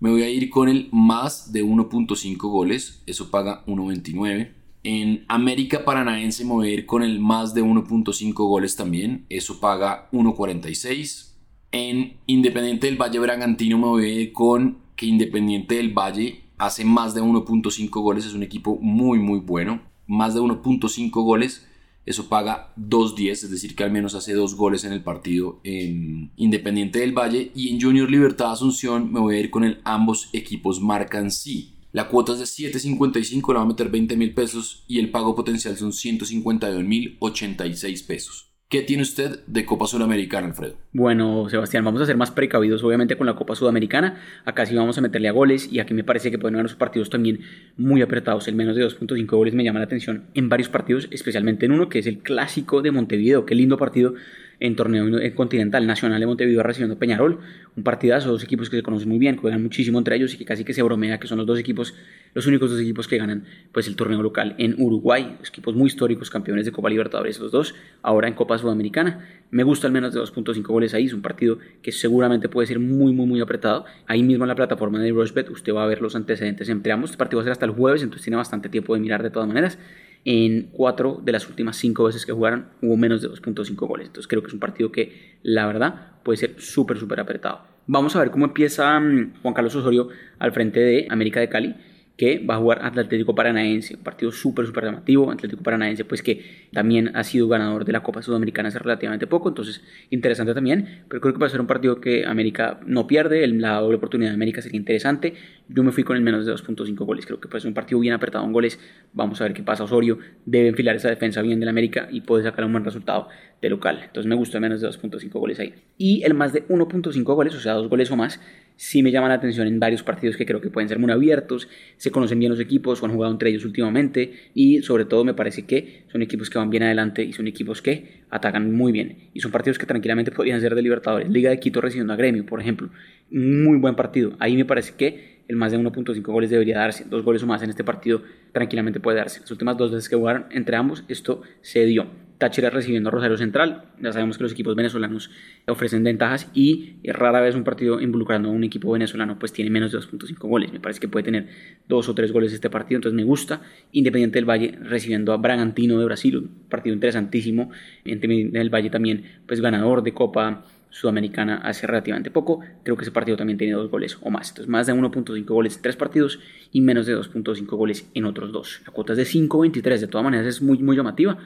me 0.00 0.10
voy 0.10 0.22
a 0.22 0.30
ir 0.30 0.48
con 0.48 0.70
el 0.70 0.88
más 0.90 1.52
de 1.52 1.62
1.5 1.62 2.38
goles, 2.38 3.02
eso 3.06 3.30
paga 3.30 3.62
1.29. 3.66 4.52
En 4.84 5.26
América 5.28 5.84
Paranaense 5.84 6.44
me 6.46 6.52
voy 6.52 6.68
a 6.70 6.72
ir 6.72 6.86
con 6.86 7.02
el 7.02 7.20
más 7.20 7.52
de 7.52 7.62
1.5 7.62 8.32
goles 8.32 8.76
también, 8.76 9.26
eso 9.28 9.60
paga 9.60 10.08
1.46. 10.12 11.34
En 11.72 12.16
Independiente 12.24 12.86
del 12.86 12.96
Valle 12.96 13.18
Bragantino 13.18 13.76
me 13.76 13.86
voy 13.86 14.04
a 14.06 14.08
ir 14.08 14.32
con 14.32 14.78
que 14.96 15.04
Independiente 15.04 15.74
del 15.74 15.92
Valle 15.92 16.44
hace 16.56 16.86
más 16.86 17.14
de 17.14 17.20
1.5 17.20 17.90
goles, 18.00 18.24
es 18.24 18.32
un 18.32 18.42
equipo 18.42 18.78
muy 18.80 19.18
muy 19.18 19.40
bueno 19.40 19.87
más 20.08 20.34
de 20.34 20.40
1.5 20.40 21.10
goles, 21.22 21.64
eso 22.08 22.30
paga 22.30 22.72
2.10, 22.78 23.30
es 23.30 23.50
decir, 23.50 23.76
que 23.76 23.84
al 23.84 23.92
menos 23.92 24.14
hace 24.14 24.32
dos 24.32 24.54
goles 24.54 24.84
en 24.84 24.92
el 24.92 25.02
partido 25.02 25.60
en 25.62 26.32
Independiente 26.36 27.00
del 27.00 27.12
Valle. 27.12 27.52
Y 27.54 27.68
en 27.68 27.80
Junior 27.80 28.10
Libertad 28.10 28.52
Asunción 28.52 29.12
me 29.12 29.20
voy 29.20 29.36
a 29.36 29.40
ir 29.40 29.50
con 29.50 29.62
el 29.62 29.80
ambos 29.84 30.30
equipos 30.32 30.80
marcan 30.80 31.30
sí. 31.30 31.74
La 31.92 32.08
cuota 32.08 32.32
es 32.32 32.38
de 32.38 32.44
7.55, 32.44 33.48
le 33.48 33.58
va 33.58 33.62
a 33.62 33.66
meter 33.66 33.90
20 33.90 34.16
mil 34.16 34.32
pesos 34.32 34.84
y 34.88 34.98
el 34.98 35.10
pago 35.10 35.34
potencial 35.34 35.76
son 35.76 35.92
152 35.92 36.82
mil 36.82 37.16
86 37.20 38.02
pesos. 38.04 38.47
¿Qué 38.70 38.82
tiene 38.82 39.02
usted 39.02 39.40
de 39.46 39.64
Copa 39.64 39.86
Sudamericana, 39.86 40.48
Alfredo? 40.48 40.76
Bueno, 40.92 41.48
Sebastián, 41.48 41.86
vamos 41.86 42.02
a 42.02 42.04
ser 42.04 42.18
más 42.18 42.30
precavidos 42.30 42.84
obviamente 42.84 43.16
con 43.16 43.26
la 43.26 43.34
Copa 43.34 43.54
Sudamericana. 43.54 44.20
Acá 44.44 44.66
sí 44.66 44.74
vamos 44.74 44.98
a 44.98 45.00
meterle 45.00 45.28
a 45.28 45.32
goles 45.32 45.72
y 45.72 45.80
aquí 45.80 45.94
me 45.94 46.04
parece 46.04 46.30
que 46.30 46.38
pueden 46.38 46.56
haber 46.56 46.64
los 46.64 46.74
partidos 46.74 47.08
también 47.08 47.40
muy 47.78 48.02
apretados. 48.02 48.46
El 48.46 48.56
menos 48.56 48.76
de 48.76 48.84
2.5 48.84 49.26
goles 49.26 49.54
me 49.54 49.64
llama 49.64 49.78
la 49.78 49.86
atención 49.86 50.24
en 50.34 50.50
varios 50.50 50.68
partidos, 50.68 51.08
especialmente 51.10 51.64
en 51.64 51.72
uno 51.72 51.88
que 51.88 52.00
es 52.00 52.06
el 52.06 52.18
clásico 52.18 52.82
de 52.82 52.90
Montevideo. 52.90 53.46
Qué 53.46 53.54
lindo 53.54 53.78
partido 53.78 54.12
en 54.60 54.74
torneo 54.76 55.06
continental 55.34 55.86
nacional 55.86 56.20
de 56.20 56.26
Montevideo 56.26 56.62
recibiendo 56.62 56.98
Peñarol. 56.98 57.38
Un 57.76 57.84
partidazo, 57.84 58.30
dos 58.30 58.42
equipos 58.42 58.68
que 58.68 58.76
se 58.76 58.82
conocen 58.82 59.08
muy 59.08 59.18
bien, 59.18 59.36
juegan 59.36 59.62
muchísimo 59.62 59.98
entre 59.98 60.16
ellos 60.16 60.34
y 60.34 60.38
que 60.38 60.44
casi 60.44 60.64
que 60.64 60.74
se 60.74 60.82
bromea 60.82 61.18
que 61.18 61.28
son 61.28 61.38
los 61.38 61.46
dos 61.46 61.58
equipos, 61.58 61.94
los 62.34 62.46
únicos 62.46 62.70
dos 62.70 62.80
equipos 62.80 63.06
que 63.06 63.18
ganan 63.18 63.44
pues 63.72 63.86
el 63.86 63.94
torneo 63.94 64.22
local 64.22 64.56
en 64.58 64.74
Uruguay. 64.80 65.36
Equipos 65.46 65.74
muy 65.74 65.86
históricos, 65.86 66.28
campeones 66.30 66.64
de 66.64 66.72
Copa 66.72 66.90
Libertadores 66.90 67.38
los 67.38 67.52
dos, 67.52 67.74
ahora 68.02 68.26
en 68.26 68.34
Copa 68.34 68.58
Sudamericana. 68.58 69.26
Me 69.50 69.62
gusta 69.62 69.86
al 69.86 69.92
menos 69.92 70.12
de 70.12 70.20
2.5 70.20 70.62
goles 70.66 70.92
ahí, 70.94 71.06
es 71.06 71.12
un 71.12 71.22
partido 71.22 71.58
que 71.82 71.92
seguramente 71.92 72.48
puede 72.48 72.66
ser 72.66 72.80
muy 72.80 73.12
muy 73.12 73.26
muy 73.26 73.40
apretado. 73.40 73.84
Ahí 74.06 74.22
mismo 74.22 74.44
en 74.44 74.48
la 74.48 74.56
plataforma 74.56 75.00
de 75.00 75.10
Rushbet 75.12 75.50
usted 75.50 75.72
va 75.72 75.84
a 75.84 75.86
ver 75.86 76.02
los 76.02 76.16
antecedentes 76.16 76.68
entre 76.68 76.92
ambos. 76.92 77.10
Este 77.10 77.18
partido 77.18 77.38
va 77.38 77.42
a 77.42 77.44
ser 77.44 77.52
hasta 77.52 77.66
el 77.66 77.72
jueves, 77.72 78.02
entonces 78.02 78.24
tiene 78.24 78.36
bastante 78.36 78.68
tiempo 78.68 78.94
de 78.94 79.00
mirar 79.00 79.22
de 79.22 79.30
todas 79.30 79.46
maneras 79.46 79.78
en 80.24 80.68
cuatro 80.72 81.20
de 81.22 81.32
las 81.32 81.48
últimas 81.48 81.76
cinco 81.76 82.04
veces 82.04 82.26
que 82.26 82.32
jugaron 82.32 82.68
hubo 82.82 82.96
menos 82.96 83.22
de 83.22 83.28
2.5 83.28 83.74
goles. 83.86 84.08
Entonces 84.08 84.28
creo 84.28 84.42
que 84.42 84.48
es 84.48 84.54
un 84.54 84.60
partido 84.60 84.92
que 84.92 85.38
la 85.42 85.66
verdad 85.66 86.12
puede 86.22 86.36
ser 86.36 86.54
súper, 86.58 86.98
súper 86.98 87.20
apretado. 87.20 87.62
Vamos 87.86 88.14
a 88.14 88.18
ver 88.20 88.30
cómo 88.30 88.44
empieza 88.44 89.00
mm, 89.00 89.40
Juan 89.40 89.54
Carlos 89.54 89.74
Osorio 89.74 90.08
al 90.38 90.52
frente 90.52 90.80
de 90.80 91.06
América 91.10 91.40
de 91.40 91.48
Cali, 91.48 91.74
que 92.18 92.40
va 92.40 92.56
a 92.56 92.58
jugar 92.58 92.80
Atlético 92.82 93.32
Paranaense, 93.32 93.94
un 93.94 94.02
partido 94.02 94.32
súper, 94.32 94.66
súper 94.66 94.84
llamativo. 94.86 95.30
Atlético 95.30 95.62
Paranaense, 95.62 96.04
pues 96.04 96.20
que 96.20 96.66
también 96.72 97.16
ha 97.16 97.22
sido 97.22 97.46
ganador 97.46 97.84
de 97.84 97.92
la 97.92 98.02
Copa 98.02 98.22
Sudamericana 98.22 98.70
hace 98.70 98.80
relativamente 98.80 99.28
poco, 99.28 99.48
entonces 99.48 99.82
interesante 100.10 100.52
también. 100.52 101.04
Pero 101.08 101.20
creo 101.20 101.32
que 101.32 101.38
va 101.38 101.46
a 101.46 101.50
ser 101.50 101.60
un 101.60 101.68
partido 101.68 102.00
que 102.00 102.26
América 102.26 102.80
no 102.84 103.06
pierde, 103.06 103.46
la 103.46 103.78
doble 103.78 103.98
oportunidad 103.98 104.32
de 104.32 104.34
América 104.34 104.60
sería 104.60 104.78
interesante. 104.78 105.34
Yo 105.68 105.84
me 105.84 105.92
fui 105.92 106.02
con 106.02 106.16
el 106.16 106.22
menos 106.24 106.44
de 106.44 106.52
2.5 106.52 106.96
goles, 107.06 107.24
creo 107.24 107.38
que 107.38 107.46
puede 107.46 107.60
ser 107.60 107.68
un 107.68 107.74
partido 107.74 108.00
bien 108.00 108.14
apretado 108.14 108.44
en 108.44 108.52
goles. 108.52 108.80
Vamos 109.12 109.40
a 109.40 109.44
ver 109.44 109.54
qué 109.54 109.62
pasa. 109.62 109.84
Osorio 109.84 110.18
debe 110.44 110.66
enfilar 110.66 110.96
esa 110.96 111.10
defensa 111.10 111.40
bien 111.40 111.60
del 111.60 111.68
América 111.68 112.08
y 112.10 112.22
puede 112.22 112.42
sacar 112.42 112.64
un 112.64 112.72
buen 112.72 112.84
resultado 112.84 113.28
de 113.62 113.70
local. 113.70 114.00
Entonces 114.02 114.28
me 114.28 114.34
gustó 114.34 114.56
el 114.56 114.62
menos 114.62 114.80
de 114.80 114.88
2.5 114.88 115.30
goles 115.38 115.60
ahí. 115.60 115.72
Y 115.96 116.24
el 116.24 116.34
más 116.34 116.52
de 116.52 116.66
1.5 116.66 117.22
goles, 117.22 117.54
o 117.54 117.60
sea, 117.60 117.74
dos 117.74 117.88
goles 117.88 118.10
o 118.10 118.16
más, 118.16 118.40
sí 118.78 119.02
me 119.02 119.10
llama 119.10 119.28
la 119.28 119.34
atención 119.34 119.66
en 119.66 119.80
varios 119.80 120.04
partidos 120.04 120.36
que 120.36 120.46
creo 120.46 120.60
que 120.60 120.70
pueden 120.70 120.88
ser 120.88 121.00
muy 121.00 121.10
abiertos, 121.10 121.68
se 121.96 122.12
conocen 122.12 122.38
bien 122.38 122.50
los 122.50 122.60
equipos 122.60 123.02
han 123.02 123.10
jugado 123.10 123.32
entre 123.32 123.50
ellos 123.50 123.64
últimamente 123.64 124.32
y 124.54 124.82
sobre 124.82 125.04
todo 125.04 125.24
me 125.24 125.34
parece 125.34 125.66
que 125.66 126.04
son 126.12 126.22
equipos 126.22 126.48
que 126.48 126.58
van 126.58 126.70
bien 126.70 126.84
adelante 126.84 127.24
y 127.24 127.32
son 127.32 127.48
equipos 127.48 127.82
que 127.82 128.22
atacan 128.30 128.72
muy 128.72 128.92
bien 128.92 129.30
y 129.34 129.40
son 129.40 129.50
partidos 129.50 129.78
que 129.78 129.86
tranquilamente 129.86 130.30
podrían 130.36 130.60
ser 130.60 130.76
de 130.76 130.82
Libertadores. 130.82 131.28
Liga 131.28 131.50
de 131.50 131.58
Quito 131.58 131.80
recibiendo 131.80 132.12
a 132.12 132.16
Gremio, 132.16 132.46
por 132.46 132.60
ejemplo, 132.60 132.88
muy 133.30 133.78
buen 133.78 133.96
partido. 133.96 134.36
Ahí 134.38 134.56
me 134.56 134.64
parece 134.64 134.94
que 134.96 135.38
el 135.48 135.56
más 135.56 135.72
de 135.72 135.78
1.5 135.78 136.22
goles 136.22 136.50
debería 136.50 136.78
darse, 136.78 137.04
dos 137.04 137.24
goles 137.24 137.42
o 137.42 137.46
más 137.46 137.62
en 137.62 137.70
este 137.70 137.82
partido 137.82 138.22
tranquilamente 138.52 139.00
puede 139.00 139.18
darse. 139.18 139.40
Las 139.40 139.50
últimas 139.50 139.76
dos 139.76 139.90
veces 139.90 140.08
que 140.08 140.14
jugaron 140.14 140.46
entre 140.50 140.76
ambos 140.76 141.04
esto 141.08 141.42
se 141.62 141.84
dio. 141.84 142.27
Táchira 142.38 142.70
recibiendo 142.70 143.08
a 143.08 143.12
Rosario 143.12 143.36
Central. 143.36 143.84
Ya 144.00 144.12
sabemos 144.12 144.38
que 144.38 144.44
los 144.44 144.52
equipos 144.52 144.76
venezolanos 144.76 145.30
ofrecen 145.66 146.04
ventajas 146.04 146.48
y 146.54 146.96
rara 147.04 147.40
vez 147.40 147.56
un 147.56 147.64
partido 147.64 148.00
involucrando 148.00 148.48
a 148.48 148.52
un 148.52 148.62
equipo 148.62 148.92
venezolano 148.92 149.38
pues 149.38 149.52
tiene 149.52 149.70
menos 149.70 149.90
de 149.90 149.98
2.5 149.98 150.36
goles. 150.48 150.72
Me 150.72 150.78
parece 150.78 151.00
que 151.00 151.08
puede 151.08 151.24
tener 151.24 151.48
dos 151.88 152.08
o 152.08 152.14
tres 152.14 152.32
goles 152.32 152.52
este 152.52 152.70
partido, 152.70 152.98
entonces 152.98 153.16
me 153.16 153.24
gusta. 153.24 153.60
Independiente 153.90 154.38
del 154.38 154.48
Valle 154.48 154.78
recibiendo 154.80 155.32
a 155.32 155.36
Bragantino 155.36 155.98
de 155.98 156.04
Brasil, 156.04 156.36
un 156.36 156.48
partido 156.68 156.94
interesantísimo. 156.94 157.70
Independiente 158.04 158.58
del 158.58 158.70
Valle 158.70 158.90
también 158.90 159.24
pues 159.46 159.60
ganador 159.60 160.02
de 160.02 160.14
Copa 160.14 160.64
Sudamericana 160.90 161.56
hace 161.56 161.86
relativamente 161.86 162.30
poco. 162.30 162.60
Creo 162.82 162.96
que 162.96 163.02
ese 163.02 163.10
partido 163.10 163.36
también 163.36 163.58
tiene 163.58 163.74
dos 163.74 163.90
goles 163.90 164.16
o 164.20 164.30
más. 164.30 164.50
Entonces, 164.50 164.68
más 164.68 164.86
de 164.86 164.94
1.5 164.94 165.44
goles 165.44 165.76
en 165.76 165.82
tres 165.82 165.96
partidos 165.96 166.38
y 166.72 166.80
menos 166.80 167.06
de 167.06 167.16
2.5 167.16 167.66
goles 167.76 168.10
en 168.14 168.24
otros 168.24 168.52
dos. 168.52 168.80
La 168.86 168.92
cuota 168.92 169.12
es 169.12 169.18
de 169.18 169.24
5.23. 169.24 169.98
De 169.98 170.06
todas 170.06 170.24
maneras, 170.24 170.46
es 170.46 170.62
muy, 170.62 170.78
muy 170.78 170.96
llamativa. 170.96 171.38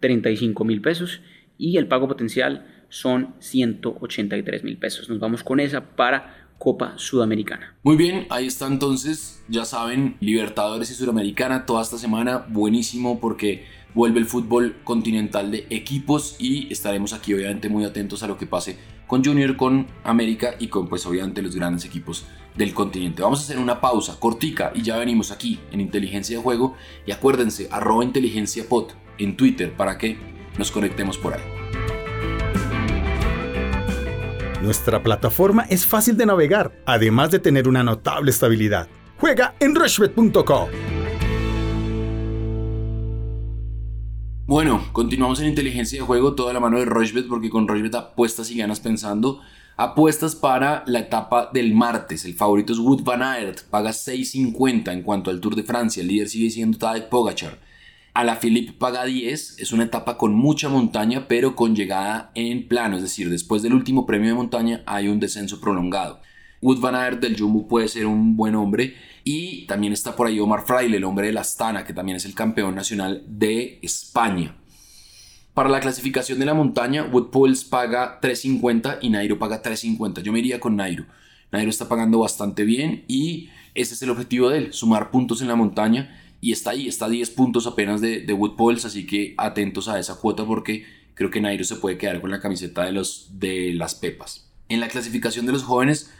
35 0.00 0.64
mil 0.64 0.80
pesos 0.80 1.20
y 1.58 1.76
el 1.76 1.86
pago 1.86 2.08
potencial 2.08 2.66
son 2.88 3.34
183 3.40 4.64
mil 4.64 4.76
pesos. 4.78 5.08
Nos 5.08 5.18
vamos 5.18 5.42
con 5.42 5.60
esa 5.60 5.96
para 5.96 6.48
Copa 6.58 6.94
Sudamericana. 6.96 7.74
Muy 7.82 7.96
bien, 7.96 8.26
ahí 8.30 8.46
está 8.46 8.66
entonces, 8.66 9.42
ya 9.48 9.64
saben, 9.64 10.16
Libertadores 10.20 10.90
y 10.90 10.94
Sudamericana 10.94 11.66
toda 11.66 11.82
esta 11.82 11.98
semana, 11.98 12.46
buenísimo 12.48 13.20
porque 13.20 13.64
vuelve 13.94 14.20
el 14.20 14.26
fútbol 14.26 14.76
continental 14.84 15.50
de 15.50 15.66
equipos 15.70 16.36
y 16.38 16.72
estaremos 16.72 17.12
aquí 17.12 17.34
obviamente 17.34 17.68
muy 17.68 17.84
atentos 17.84 18.22
a 18.22 18.26
lo 18.26 18.38
que 18.38 18.46
pase 18.46 18.76
con 19.06 19.24
Junior, 19.24 19.56
con 19.56 19.86
América 20.02 20.54
y 20.58 20.68
con 20.68 20.88
pues 20.88 21.06
obviamente 21.06 21.42
los 21.42 21.54
grandes 21.54 21.84
equipos 21.84 22.24
del 22.56 22.72
continente. 22.72 23.22
Vamos 23.22 23.40
a 23.40 23.42
hacer 23.42 23.58
una 23.58 23.80
pausa 23.80 24.18
cortica 24.18 24.72
y 24.74 24.82
ya 24.82 24.96
venimos 24.96 25.30
aquí 25.30 25.60
en 25.70 25.80
Inteligencia 25.80 26.36
de 26.36 26.42
Juego 26.42 26.74
y 27.06 27.12
acuérdense, 27.12 27.68
arroba 27.70 28.04
inteligencia 28.04 28.64
en 29.18 29.36
Twitter 29.36 29.72
para 29.72 29.98
que 29.98 30.18
nos 30.58 30.70
conectemos 30.70 31.18
por 31.18 31.34
ahí. 31.34 31.42
Nuestra 34.62 35.02
plataforma 35.02 35.66
es 35.68 35.84
fácil 35.84 36.16
de 36.16 36.24
navegar, 36.24 36.72
además 36.86 37.30
de 37.30 37.38
tener 37.38 37.68
una 37.68 37.84
notable 37.84 38.30
estabilidad. 38.30 38.88
Juega 39.18 39.54
en 39.60 39.74
rushbet.com. 39.74 40.68
Bueno, 44.46 44.88
continuamos 44.92 45.40
en 45.40 45.48
inteligencia 45.48 46.00
de 46.00 46.06
juego, 46.06 46.34
toda 46.34 46.52
la 46.52 46.60
mano 46.60 46.78
de 46.78 46.84
Rushbet, 46.84 47.28
porque 47.28 47.48
con 47.48 47.66
Rushbet 47.66 47.94
apuestas 47.94 48.50
y 48.50 48.58
ganas 48.58 48.78
pensando. 48.78 49.40
Apuestas 49.76 50.36
para 50.36 50.84
la 50.86 51.00
etapa 51.00 51.50
del 51.52 51.74
martes. 51.74 52.24
El 52.24 52.34
favorito 52.34 52.72
es 52.72 52.78
Wood 52.78 53.02
Van 53.02 53.22
Aert, 53.22 53.62
paga 53.70 53.90
6.50 53.90 54.92
en 54.92 55.02
cuanto 55.02 55.30
al 55.30 55.40
Tour 55.40 55.56
de 55.56 55.62
Francia. 55.62 56.02
El 56.02 56.08
líder 56.08 56.28
sigue 56.28 56.50
siendo 56.50 56.76
Tadej 56.76 57.08
Pogachar. 57.08 57.58
A 58.14 58.22
la 58.22 58.36
Philippe 58.36 58.74
paga 58.74 59.04
10, 59.04 59.58
es 59.58 59.72
una 59.72 59.82
etapa 59.82 60.16
con 60.16 60.34
mucha 60.34 60.68
montaña, 60.68 61.26
pero 61.26 61.56
con 61.56 61.74
llegada 61.74 62.30
en 62.36 62.68
plano, 62.68 62.94
es 62.94 63.02
decir, 63.02 63.28
después 63.28 63.60
del 63.60 63.74
último 63.74 64.06
premio 64.06 64.28
de 64.28 64.36
montaña 64.36 64.84
hay 64.86 65.08
un 65.08 65.18
descenso 65.18 65.60
prolongado. 65.60 66.20
Wood 66.62 66.78
Van 66.78 66.94
Aert 66.94 67.20
del 67.20 67.36
Jumbo 67.36 67.66
puede 67.66 67.88
ser 67.88 68.06
un 68.06 68.36
buen 68.36 68.54
hombre 68.54 68.94
y 69.24 69.66
también 69.66 69.92
está 69.92 70.14
por 70.14 70.28
ahí 70.28 70.38
Omar 70.38 70.64
Fraile, 70.64 70.98
el 70.98 71.02
hombre 71.02 71.26
de 71.26 71.32
la 71.32 71.40
Astana, 71.40 71.84
que 71.84 71.92
también 71.92 72.14
es 72.14 72.24
el 72.24 72.36
campeón 72.36 72.76
nacional 72.76 73.24
de 73.26 73.80
España. 73.82 74.54
Para 75.52 75.68
la 75.68 75.80
clasificación 75.80 76.38
de 76.38 76.46
la 76.46 76.54
montaña, 76.54 77.08
Wood 77.10 77.30
Pools 77.30 77.64
paga 77.64 78.20
3.50 78.20 78.98
y 79.02 79.10
Nairo 79.10 79.40
paga 79.40 79.60
3.50. 79.60 80.22
Yo 80.22 80.32
me 80.32 80.38
iría 80.38 80.60
con 80.60 80.76
Nairo. 80.76 81.04
Nairo 81.50 81.68
está 81.68 81.88
pagando 81.88 82.20
bastante 82.20 82.62
bien 82.62 83.04
y 83.08 83.50
ese 83.74 83.94
es 83.94 84.02
el 84.02 84.10
objetivo 84.10 84.50
de 84.50 84.58
él, 84.58 84.72
sumar 84.72 85.10
puntos 85.10 85.42
en 85.42 85.48
la 85.48 85.56
montaña 85.56 86.20
y 86.44 86.52
está 86.52 86.72
ahí, 86.72 86.88
está 86.88 87.06
a 87.06 87.08
10 87.08 87.30
puntos 87.30 87.66
apenas 87.66 88.02
de, 88.02 88.20
de 88.20 88.32
Wood 88.34 88.84
así 88.84 89.06
que 89.06 89.32
atentos 89.38 89.88
a 89.88 89.98
esa 89.98 90.16
cuota 90.20 90.44
porque 90.44 90.84
creo 91.14 91.30
que 91.30 91.40
Nairo 91.40 91.64
se 91.64 91.76
puede 91.76 91.96
quedar 91.96 92.20
con 92.20 92.30
la 92.30 92.38
camiseta 92.38 92.84
de, 92.84 92.92
los, 92.92 93.30
de 93.40 93.72
las 93.72 93.94
Pepas. 93.94 94.52
En 94.68 94.78
la 94.78 94.88
clasificación 94.88 95.46
de 95.46 95.52
los 95.52 95.62
jóvenes, 95.62 96.12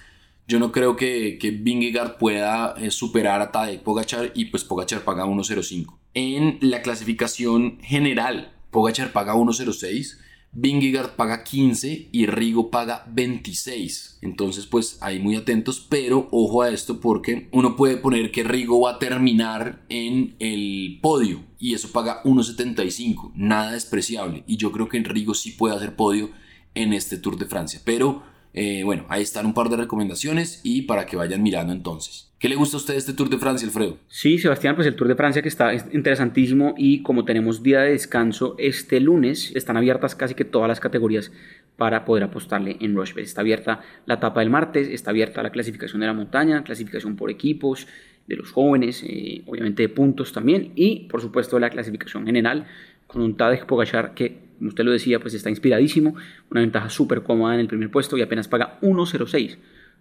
yo 0.49 0.59
no 0.59 0.73
creo 0.73 0.97
que, 0.97 1.37
que 1.39 1.51
Vingegaard 1.51 2.17
pueda 2.17 2.75
eh, 2.79 2.91
superar 2.91 3.43
a 3.43 3.53
Tadej 3.53 3.83
Pogachar 3.83 4.33
y 4.35 4.47
pues 4.47 4.65
Pogachar 4.65 5.03
paga 5.03 5.27
1.05. 5.27 5.99
En 6.15 6.57
la 6.63 6.81
clasificación 6.81 7.79
general, 7.83 8.55
Pogachar 8.71 9.13
paga 9.13 9.35
1.06 9.35 10.21
Vingegaard 10.55 11.17
paga 11.17 11.43
15 11.43 12.09
y 12.13 12.27
Rigo 12.27 12.71
paga 12.71 13.05
26. 13.13 14.19
Entonces, 14.23 14.67
pues 14.67 14.99
ahí 15.01 15.19
muy 15.19 15.37
atentos, 15.37 15.85
pero 15.89 16.29
ojo 16.31 16.63
a 16.63 16.71
esto 16.71 17.01
porque 17.01 17.49
uno 17.53 17.77
puede 17.77 17.97
poner 17.97 18.31
que 18.31 18.45
Rigo 18.45 18.81
va 18.81 18.93
a 18.93 18.99
terminar 18.99 19.85
en 19.89 20.37
el 20.39 20.99
podio 21.03 21.45
y 21.59 21.75
eso 21.75 21.91
paga 21.93 22.23
1.75, 22.25 23.33
nada 23.35 23.73
despreciable. 23.73 24.45
Y 24.47 24.57
yo 24.57 24.71
creo 24.71 24.89
que 24.89 25.01
Rigo 25.01 25.35
sí 25.35 25.53
puede 25.53 25.77
hacer 25.77 25.97
podio 25.97 26.31
en 26.75 26.93
este 26.93 27.19
Tour 27.19 27.37
de 27.39 27.47
Francia, 27.47 27.81
pero 27.85 28.23
eh, 28.55 28.83
bueno, 28.85 29.05
ahí 29.09 29.23
están 29.23 29.47
un 29.47 29.53
par 29.53 29.69
de 29.69 29.77
recomendaciones 29.77 30.61
y 30.63 30.83
para 30.83 31.07
que 31.07 31.17
vayan 31.17 31.43
mirando 31.43 31.73
entonces. 31.73 32.33
¿Qué 32.39 32.49
le 32.49 32.57
gusta 32.57 32.77
a 32.77 32.81
usted 32.81 32.95
este 32.95 33.13
Tour 33.13 33.29
de 33.29 33.39
Francia, 33.39 33.67
Alfredo? 33.67 33.99
Sí, 34.09 34.39
Sebastián, 34.39 34.77
pues 34.77 34.87
el 34.87 34.95
Tour 34.95 35.09
de 35.09 35.17
Francia 35.17 35.43
que 35.43 35.49
está 35.49 35.75
interesantísimo 35.75 36.75
y 36.77 37.03
como 37.03 37.25
tenemos 37.25 37.63
día 37.63 37.81
de 37.81 37.91
descanso 37.91 38.55
este 38.59 39.01
lunes, 39.01 39.53
están 39.55 39.77
abiertas 39.77 40.15
casi 40.15 40.35
que 40.35 40.45
todas 40.45 40.69
las 40.69 40.79
categorías 40.79 41.33
para 41.77 42.05
poder 42.05 42.25
apostarle 42.25 42.77
en 42.81 42.95
Rushbet. 42.95 43.25
Está 43.25 43.41
abierta 43.41 43.81
la 44.07 44.15
etapa 44.15 44.41
del 44.41 44.51
martes, 44.51 44.89
está 44.89 45.11
abierta 45.11 45.43
la 45.43 45.51
clasificación 45.51 46.01
de 46.01 46.07
la 46.07 46.13
montaña, 46.13 46.63
clasificación 46.63 47.17
por 47.17 47.31
equipos, 47.31 47.89
de 48.27 48.37
los 48.37 48.51
jóvenes, 48.53 49.03
eh, 49.07 49.43
obviamente 49.47 49.83
de 49.83 49.89
puntos 49.89 50.33
también 50.33 50.73
y 50.75 51.09
por 51.11 51.21
supuesto 51.21 51.59
la 51.59 51.71
clasificación 51.71 52.25
general 52.25 52.67
con 53.07 53.23
un 53.23 53.37
Tadej 53.37 53.67
Pogachar 53.67 54.15
que 54.15 54.44
como 54.59 54.69
usted 54.69 54.85
lo 54.85 54.93
decía, 54.93 55.21
pues 55.21 55.35
está 55.35 55.51
inspiradísimo, 55.51 56.15
una 56.51 56.61
ventaja 56.61 56.89
súper 56.91 57.23
cómoda 57.23 57.55
en 57.55 57.61
el 57.61 57.69
primer 57.69 57.91
puesto 57.91 58.17
y 58.17 58.23
apenas 58.23 58.49
paga 58.49 58.79
1.06 58.83 59.59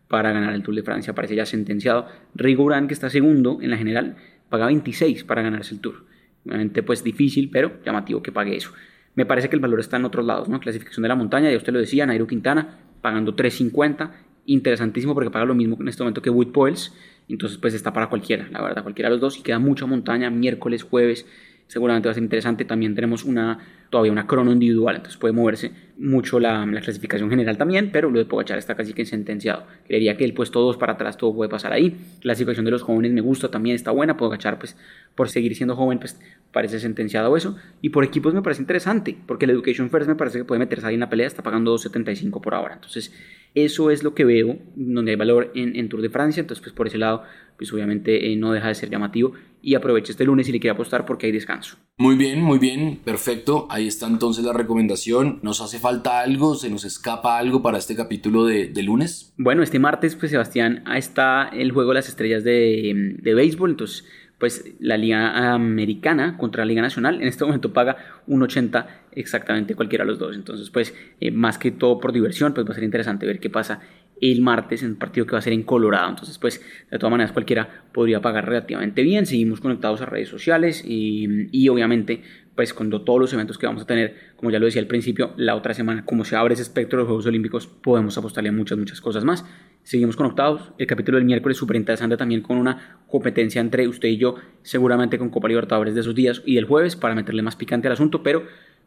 para 0.08 0.32
ganar 0.32 0.54
el 0.54 0.64
Tour 0.64 0.76
de 0.76 0.84
Francia, 0.84 1.14
parece 1.14 1.36
ya 1.36 1.46
sentenciado. 1.46 2.08
Rigo 2.36 2.70
que 2.88 2.94
está 2.94 3.10
segundo 3.10 3.60
en 3.62 3.72
la 3.72 3.78
general, 3.78 4.16
paga 4.50 4.68
26 4.68 5.24
para 5.24 5.42
ganarse 5.42 5.74
el 5.74 5.82
Tour. 5.82 6.06
Obviamente 6.46 6.84
pues 6.84 7.04
difícil, 7.04 7.50
pero 7.52 7.82
llamativo 7.86 8.22
que 8.22 8.32
pague 8.32 8.56
eso. 8.56 8.72
Me 9.16 9.26
parece 9.26 9.50
que 9.50 9.56
el 9.56 9.62
valor 9.62 9.80
está 9.80 9.98
en 9.98 10.06
otros 10.06 10.26
lados, 10.26 10.50
¿no? 10.50 10.60
Clasificación 10.60 11.04
de 11.04 11.10
la 11.10 11.16
montaña, 11.16 11.52
ya 11.52 11.58
usted 11.58 11.74
lo 11.74 11.80
decía, 11.80 12.06
Nairo 12.06 12.28
Quintana 12.28 12.80
pagando 13.02 13.36
3.50, 13.36 14.12
interesantísimo 14.46 15.14
porque 15.14 15.30
paga 15.30 15.46
lo 15.46 15.56
mismo 15.56 15.78
en 15.80 15.88
este 15.88 16.04
momento 16.04 16.22
que 16.22 16.30
Wood 16.30 16.52
Poels, 16.52 16.94
entonces 17.30 17.58
pues 17.58 17.74
está 17.74 17.94
para 17.94 18.08
cualquiera, 18.10 18.48
la 18.50 18.62
verdad, 18.62 18.84
cualquiera 18.84 19.10
de 19.10 19.16
los 19.16 19.22
dos 19.22 19.38
y 19.38 19.42
queda 19.42 19.60
mucha 19.60 19.86
montaña, 19.86 20.30
miércoles, 20.30 20.84
jueves, 20.84 21.26
seguramente 21.68 22.08
va 22.08 22.12
a 22.12 22.14
ser 22.14 22.24
interesante. 22.24 22.66
También 22.66 22.96
tenemos 22.96 23.24
una, 23.24 23.60
todavía 23.94 24.12
una 24.12 24.26
crono 24.26 24.52
individual, 24.52 24.96
entonces 24.96 25.20
puede 25.20 25.36
moverse 25.36 25.72
mucho 26.00 26.40
la, 26.40 26.66
clasificación 26.82 27.30
general 27.30 27.60
también, 27.60 27.92
pero 27.92 28.10
lo 28.10 28.18
de 28.18 28.26
Pogachar 28.26 28.58
está 28.58 28.74
casi 28.74 28.92
que 28.94 29.06
sentenciado. 29.06 29.68
Creería 29.86 30.18
que 30.18 30.26
el 30.26 30.34
puesto 30.34 30.62
2 30.62 30.78
para 30.78 30.94
atrás 30.94 31.16
todo 31.16 31.36
puede 31.36 31.48
pasar 31.48 31.74
ahí. 31.74 31.96
La 32.24 32.34
situación 32.34 32.66
de 32.66 32.72
los 32.72 32.82
jóvenes 32.82 33.12
me 33.12 33.22
gusta, 33.22 33.52
también 33.52 33.76
está 33.76 33.92
buena. 33.92 34.18
Pogachar, 34.18 34.58
pues 34.58 34.76
por 35.14 35.30
seguir 35.30 35.56
siendo 35.56 35.76
joven, 35.76 36.00
pues 36.00 36.20
parece 36.52 36.80
sentenciado 36.80 37.38
eso. 37.38 37.56
Y 37.84 37.90
por 37.90 38.04
equipos 38.04 38.34
me 38.34 38.42
parece 38.42 38.64
interesante, 38.64 39.16
porque 39.28 39.46
el 39.46 39.52
Education 39.52 39.92
First 39.92 40.08
me 40.08 40.16
parece 40.16 40.40
que 40.40 40.46
puede 40.46 40.58
meterse 40.58 40.88
ahí 40.88 40.96
en 40.96 41.02
la 41.02 41.10
pelea, 41.10 41.28
está 41.28 41.44
pagando 41.44 41.76
2.75 41.76 42.42
por 42.42 42.56
ahora. 42.56 42.74
Entonces 42.74 43.14
eso 43.54 43.92
es 43.92 44.02
lo 44.02 44.16
que 44.16 44.26
veo, 44.26 44.58
donde 44.76 45.12
hay 45.12 45.18
valor 45.18 45.52
en, 45.54 45.88
Tour 45.88 46.02
de 46.02 46.10
Francia, 46.10 46.42
entonces 46.42 46.64
pues 46.64 46.74
por 46.74 46.88
ese 46.88 46.98
lado, 46.98 47.24
pues 47.56 47.72
obviamente 47.72 48.32
eh, 48.32 48.36
no 48.36 48.52
deja 48.52 48.70
de 48.70 48.76
ser 48.76 48.90
llamativo 48.90 49.34
y 49.62 49.76
aproveche 49.76 50.12
este 50.12 50.26
lunes 50.26 50.48
si 50.48 50.52
le 50.52 50.60
quiere 50.60 50.74
apostar 50.74 51.06
porque 51.06 51.28
hay 51.28 51.32
descanso. 51.32 51.78
Muy 51.98 52.16
bien, 52.16 52.42
muy 52.42 52.58
bien, 52.58 53.00
perfecto. 53.04 53.68
Ahí 53.70 53.83
está 53.88 54.08
entonces 54.08 54.46
la 54.46 54.54
recomendación. 54.54 55.40
¿Nos 55.42 55.62
hace 55.62 55.80
falta 55.80 56.20
algo? 56.20 56.56
¿Se 56.56 56.70
nos 56.70 56.86
escapa 56.86 57.38
algo 57.38 57.62
para 57.62 57.78
este 57.78 57.96
capítulo 57.96 58.46
de, 58.46 58.72
lunes? 58.84 59.34
Bueno, 59.38 59.64
este 59.64 59.80
martes, 59.80 60.16
pues 60.16 60.32
Sebastián, 60.32 60.84
está 60.96 61.50
el 61.50 61.72
juego 61.72 61.92
de 61.92 61.96
las 61.96 62.10
estrellas 62.10 62.44
de, 62.44 63.18
de 63.22 63.34
béisbol, 63.34 63.72
entonces 63.72 64.06
pues 64.44 64.76
la 64.82 64.98
Liga 64.98 65.54
Americana 65.54 66.36
contra 66.36 66.66
la 66.66 66.68
Liga 66.68 66.82
Nacional 66.82 67.22
en 67.22 67.30
este 67.30 67.46
momento 67.46 67.72
paga 67.72 67.96
un 68.28 68.44
80 68.44 69.06
exactamente 69.14 69.74
cualquiera 69.74 70.04
de 70.04 70.12
los 70.12 70.20
dos. 70.20 70.36
Entonces, 70.36 70.70
pues 70.70 70.94
eh, 71.22 71.32
más 71.32 71.58
que 71.58 71.72
todo 71.72 71.98
por 72.02 72.12
diversión, 72.12 72.54
pues 72.54 72.68
va 72.68 72.72
a 72.72 72.76
ser 72.76 72.84
interesante 72.84 73.26
ver 73.26 73.40
qué 73.40 73.50
pasa 73.50 73.80
el 74.20 74.42
martes 74.42 74.84
en 74.84 74.90
un 74.90 74.96
partido 74.98 75.26
que 75.26 75.32
va 75.32 75.40
a 75.40 75.42
ser 75.42 75.54
en 75.54 75.64
Colorado. 75.64 76.10
Entonces, 76.10 76.38
pues 76.40 76.62
de 76.92 77.00
todas 77.00 77.12
maneras 77.12 77.32
cualquiera 77.32 77.86
podría 77.94 78.22
pagar 78.22 78.46
relativamente 78.46 79.02
bien. 79.04 79.26
Seguimos 79.26 79.62
conectados 79.62 80.02
a 80.02 80.08
redes 80.08 80.28
sociales 80.28 80.84
y 80.86 81.70
obviamente 81.70 82.22
pues 82.56 82.74
cuando 82.74 83.02
todos 83.02 83.20
los 83.20 83.34
eventos 83.34 83.58
que 83.58 83.66
vamos 83.66 83.84
a 83.84 83.86
tener, 83.86 84.34
como 84.36 84.52
ya 84.52 84.60
lo 84.60 84.66
decía 84.66 84.82
al 84.82 84.88
principio, 84.88 85.34
la 85.38 85.56
otra 85.56 85.74
semana, 85.74 86.06
como 86.06 86.24
se 86.24 86.36
abre 86.36 86.54
ese 86.54 86.64
espectro 86.64 86.98
de 86.98 87.02
los 87.02 87.08
Juegos 87.08 87.26
Olímpicos, 87.26 87.68
podemos 87.68 88.18
apostarle 88.18 88.50
a 88.50 88.52
muchas, 88.52 88.78
muchas 88.78 89.02
cosas 89.02 89.24
más. 89.24 89.46
Seguimos 89.84 90.16
conectados. 90.16 90.72
El 90.78 90.88
capítulo 90.88 91.18
del 91.18 91.26
miércoles 91.26 91.58
súper 91.58 91.76
interesante 91.76 92.16
también 92.16 92.42
con 92.42 92.58
una 92.58 93.00
competencia 93.08 93.60
entre 93.60 93.88
usted 93.88 94.10
y 94.10 94.18
yo, 94.18 94.36
seguramente 94.62 95.18
con 95.18 95.30
Copa 95.30 95.48
Libertadores 95.48 95.96
de 95.96 96.02
esos 96.02 96.16
días 96.16 96.42
y 96.46 96.58
el 96.58 96.66
jueves 96.66 96.96
para 96.96 97.16
meterle 97.16 97.42
más 97.42 97.56
picante 97.56 97.88
al 97.88 97.94
asunto, 97.94 98.24
pero 98.24 98.44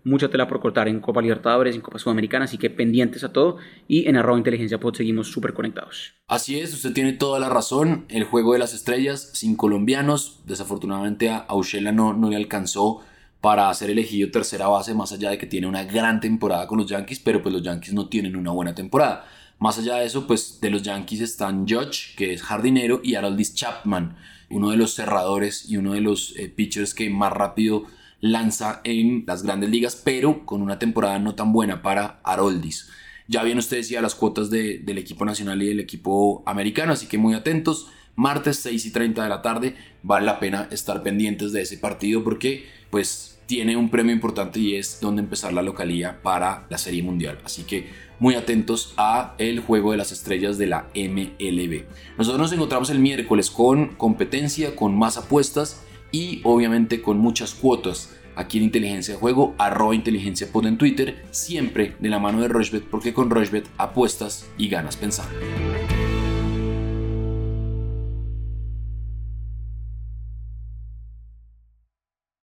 mucha 0.07 0.29
tela 0.29 0.47
por 0.47 0.61
cortar 0.61 0.87
en 0.87 1.01
Copa 1.01 1.21
Libertadores, 1.21 1.75
en 1.75 1.81
Copa 1.81 1.99
Sudamericana, 1.99 2.45
así 2.45 2.59
que 2.59 2.71
pendientes 2.71 3.25
a 3.25 3.33
todo 3.33 3.57
y 3.89 4.09
en 4.09 4.17
arroba 4.17 4.39
inteligencia 4.39 4.79
pod 4.79 4.95
seguimos 4.95 5.29
súper 5.33 5.53
conectados. 5.53 6.15
Así 6.29 6.61
es, 6.61 6.73
usted 6.73 6.93
tiene 6.93 7.13
toda 7.13 7.41
la 7.41 7.49
razón, 7.49 8.05
el 8.09 8.23
juego 8.23 8.53
de 8.53 8.61
las 8.61 8.73
estrellas 8.73 9.31
sin 9.35 9.57
colombianos, 9.57 10.43
desafortunadamente 10.47 11.29
a 11.29 11.39
Aushela 11.39 11.91
no, 11.91 12.13
no 12.13 12.31
le 12.31 12.37
alcanzó 12.37 13.03
para 13.47 13.73
ser 13.75 13.91
elegido 13.91 14.33
tercera 14.33 14.67
base, 14.67 14.93
más 14.93 15.13
allá 15.13 15.31
de 15.31 15.39
que 15.39 15.47
tiene 15.47 15.69
una 15.69 15.85
gran 15.85 16.19
temporada 16.19 16.67
con 16.67 16.79
los 16.79 16.89
Yankees, 16.89 17.21
pero 17.21 17.43
pues 17.43 17.53
los 17.53 17.63
Yankees 17.63 17.95
no 17.95 18.09
tienen 18.09 18.35
una 18.35 18.51
buena 18.51 18.75
temporada. 18.75 19.25
Más 19.61 19.79
allá 19.79 19.99
de 19.99 20.07
eso, 20.07 20.27
pues 20.27 20.59
de 20.61 20.69
los 20.69 20.83
Yankees 20.83 21.21
están 21.21 21.65
Judge, 21.65 22.17
que 22.17 22.33
es 22.33 22.43
jardinero, 22.43 23.01
y 23.05 23.15
Haroldis 23.15 23.55
Chapman, 23.55 24.17
uno 24.51 24.71
de 24.71 24.77
los 24.77 24.95
cerradores 24.95 25.71
y 25.71 25.77
uno 25.77 25.93
de 25.93 26.01
los 26.01 26.35
eh, 26.37 26.49
pitchers 26.49 26.93
que 26.93 27.09
más 27.09 27.33
rápido 27.33 27.85
lanza 28.21 28.81
en 28.83 29.23
las 29.29 29.45
grandes 29.45 29.71
ligas, 29.71 29.95
pero 29.95 30.45
con 30.45 30.61
una 30.61 30.81
temporada 30.81 31.21
no 31.21 31.37
tan 31.37 31.53
buena 31.53 31.83
para 31.83 32.19
Haroldis. 32.25 32.89
Ya 33.29 33.45
bien 33.45 33.59
ustedes 33.59 33.89
ya 33.89 34.03
las 34.03 34.17
cuotas 34.17 34.51
del 34.51 34.99
equipo 34.99 35.25
nacional 35.25 35.63
y 35.63 35.69
del 35.69 35.79
equipo 35.79 36.43
americano, 36.47 36.95
así 36.95 37.07
que 37.07 37.17
muy 37.17 37.35
atentos. 37.35 37.87
Martes 38.17 38.57
6 38.57 38.87
y 38.87 38.91
30 38.91 39.23
de 39.23 39.29
la 39.29 39.41
tarde, 39.41 39.77
vale 40.03 40.27
la 40.27 40.41
pena 40.41 40.67
estar 40.73 41.05
pendientes 41.05 41.53
de 41.53 41.63
ese 41.63 41.79
partido 41.79 42.25
porque 42.25 42.67
pues 42.91 43.36
tiene 43.47 43.77
un 43.77 43.89
premio 43.89 44.13
importante 44.13 44.61
y 44.61 44.77
es 44.77 45.01
donde 45.01 45.23
empezar 45.23 45.53
la 45.53 45.63
localía 45.63 46.21
para 46.23 46.67
la 46.69 46.79
Serie 46.79 47.03
Mundial. 47.03 47.39
Así 47.45 47.63
que 47.63 47.89
muy 48.19 48.35
atentos 48.35 48.95
a 48.97 49.35
el 49.39 49.61
juego 49.61 49.93
de 49.93 49.99
las 49.99 50.13
estrellas 50.13 50.59
de 50.59 50.67
la 50.67 50.89
MLB. 50.95 51.85
Nosotros 52.19 52.41
nos 52.41 52.53
encontramos 52.53 52.91
el 52.91 52.99
miércoles 52.99 53.51
con 53.51 53.95
competencia, 53.95 54.75
con 54.75 54.97
más 54.97 55.17
apuestas 55.17 55.83
y 56.13 56.41
obviamente 56.45 57.03
con 57.03 57.19
muchas 57.19 57.55
cuotas 57.55 58.17
aquí 58.37 58.59
en 58.59 58.65
Inteligencia 58.65 59.15
de 59.15 59.21
Juego, 59.21 59.55
arroba 59.59 59.95
inteligencia 59.95 60.47
pod 60.53 60.67
en 60.67 60.77
Twitter, 60.77 61.25
siempre 61.31 61.97
de 61.99 62.11
la 62.11 62.19
mano 62.19 62.41
de 62.41 62.49
Rochbet 62.49 62.85
porque 62.85 63.15
con 63.15 63.31
Rochbet 63.31 63.67
apuestas 63.79 64.47
y 64.59 64.69
ganas 64.69 64.97
pensando. 64.97 65.35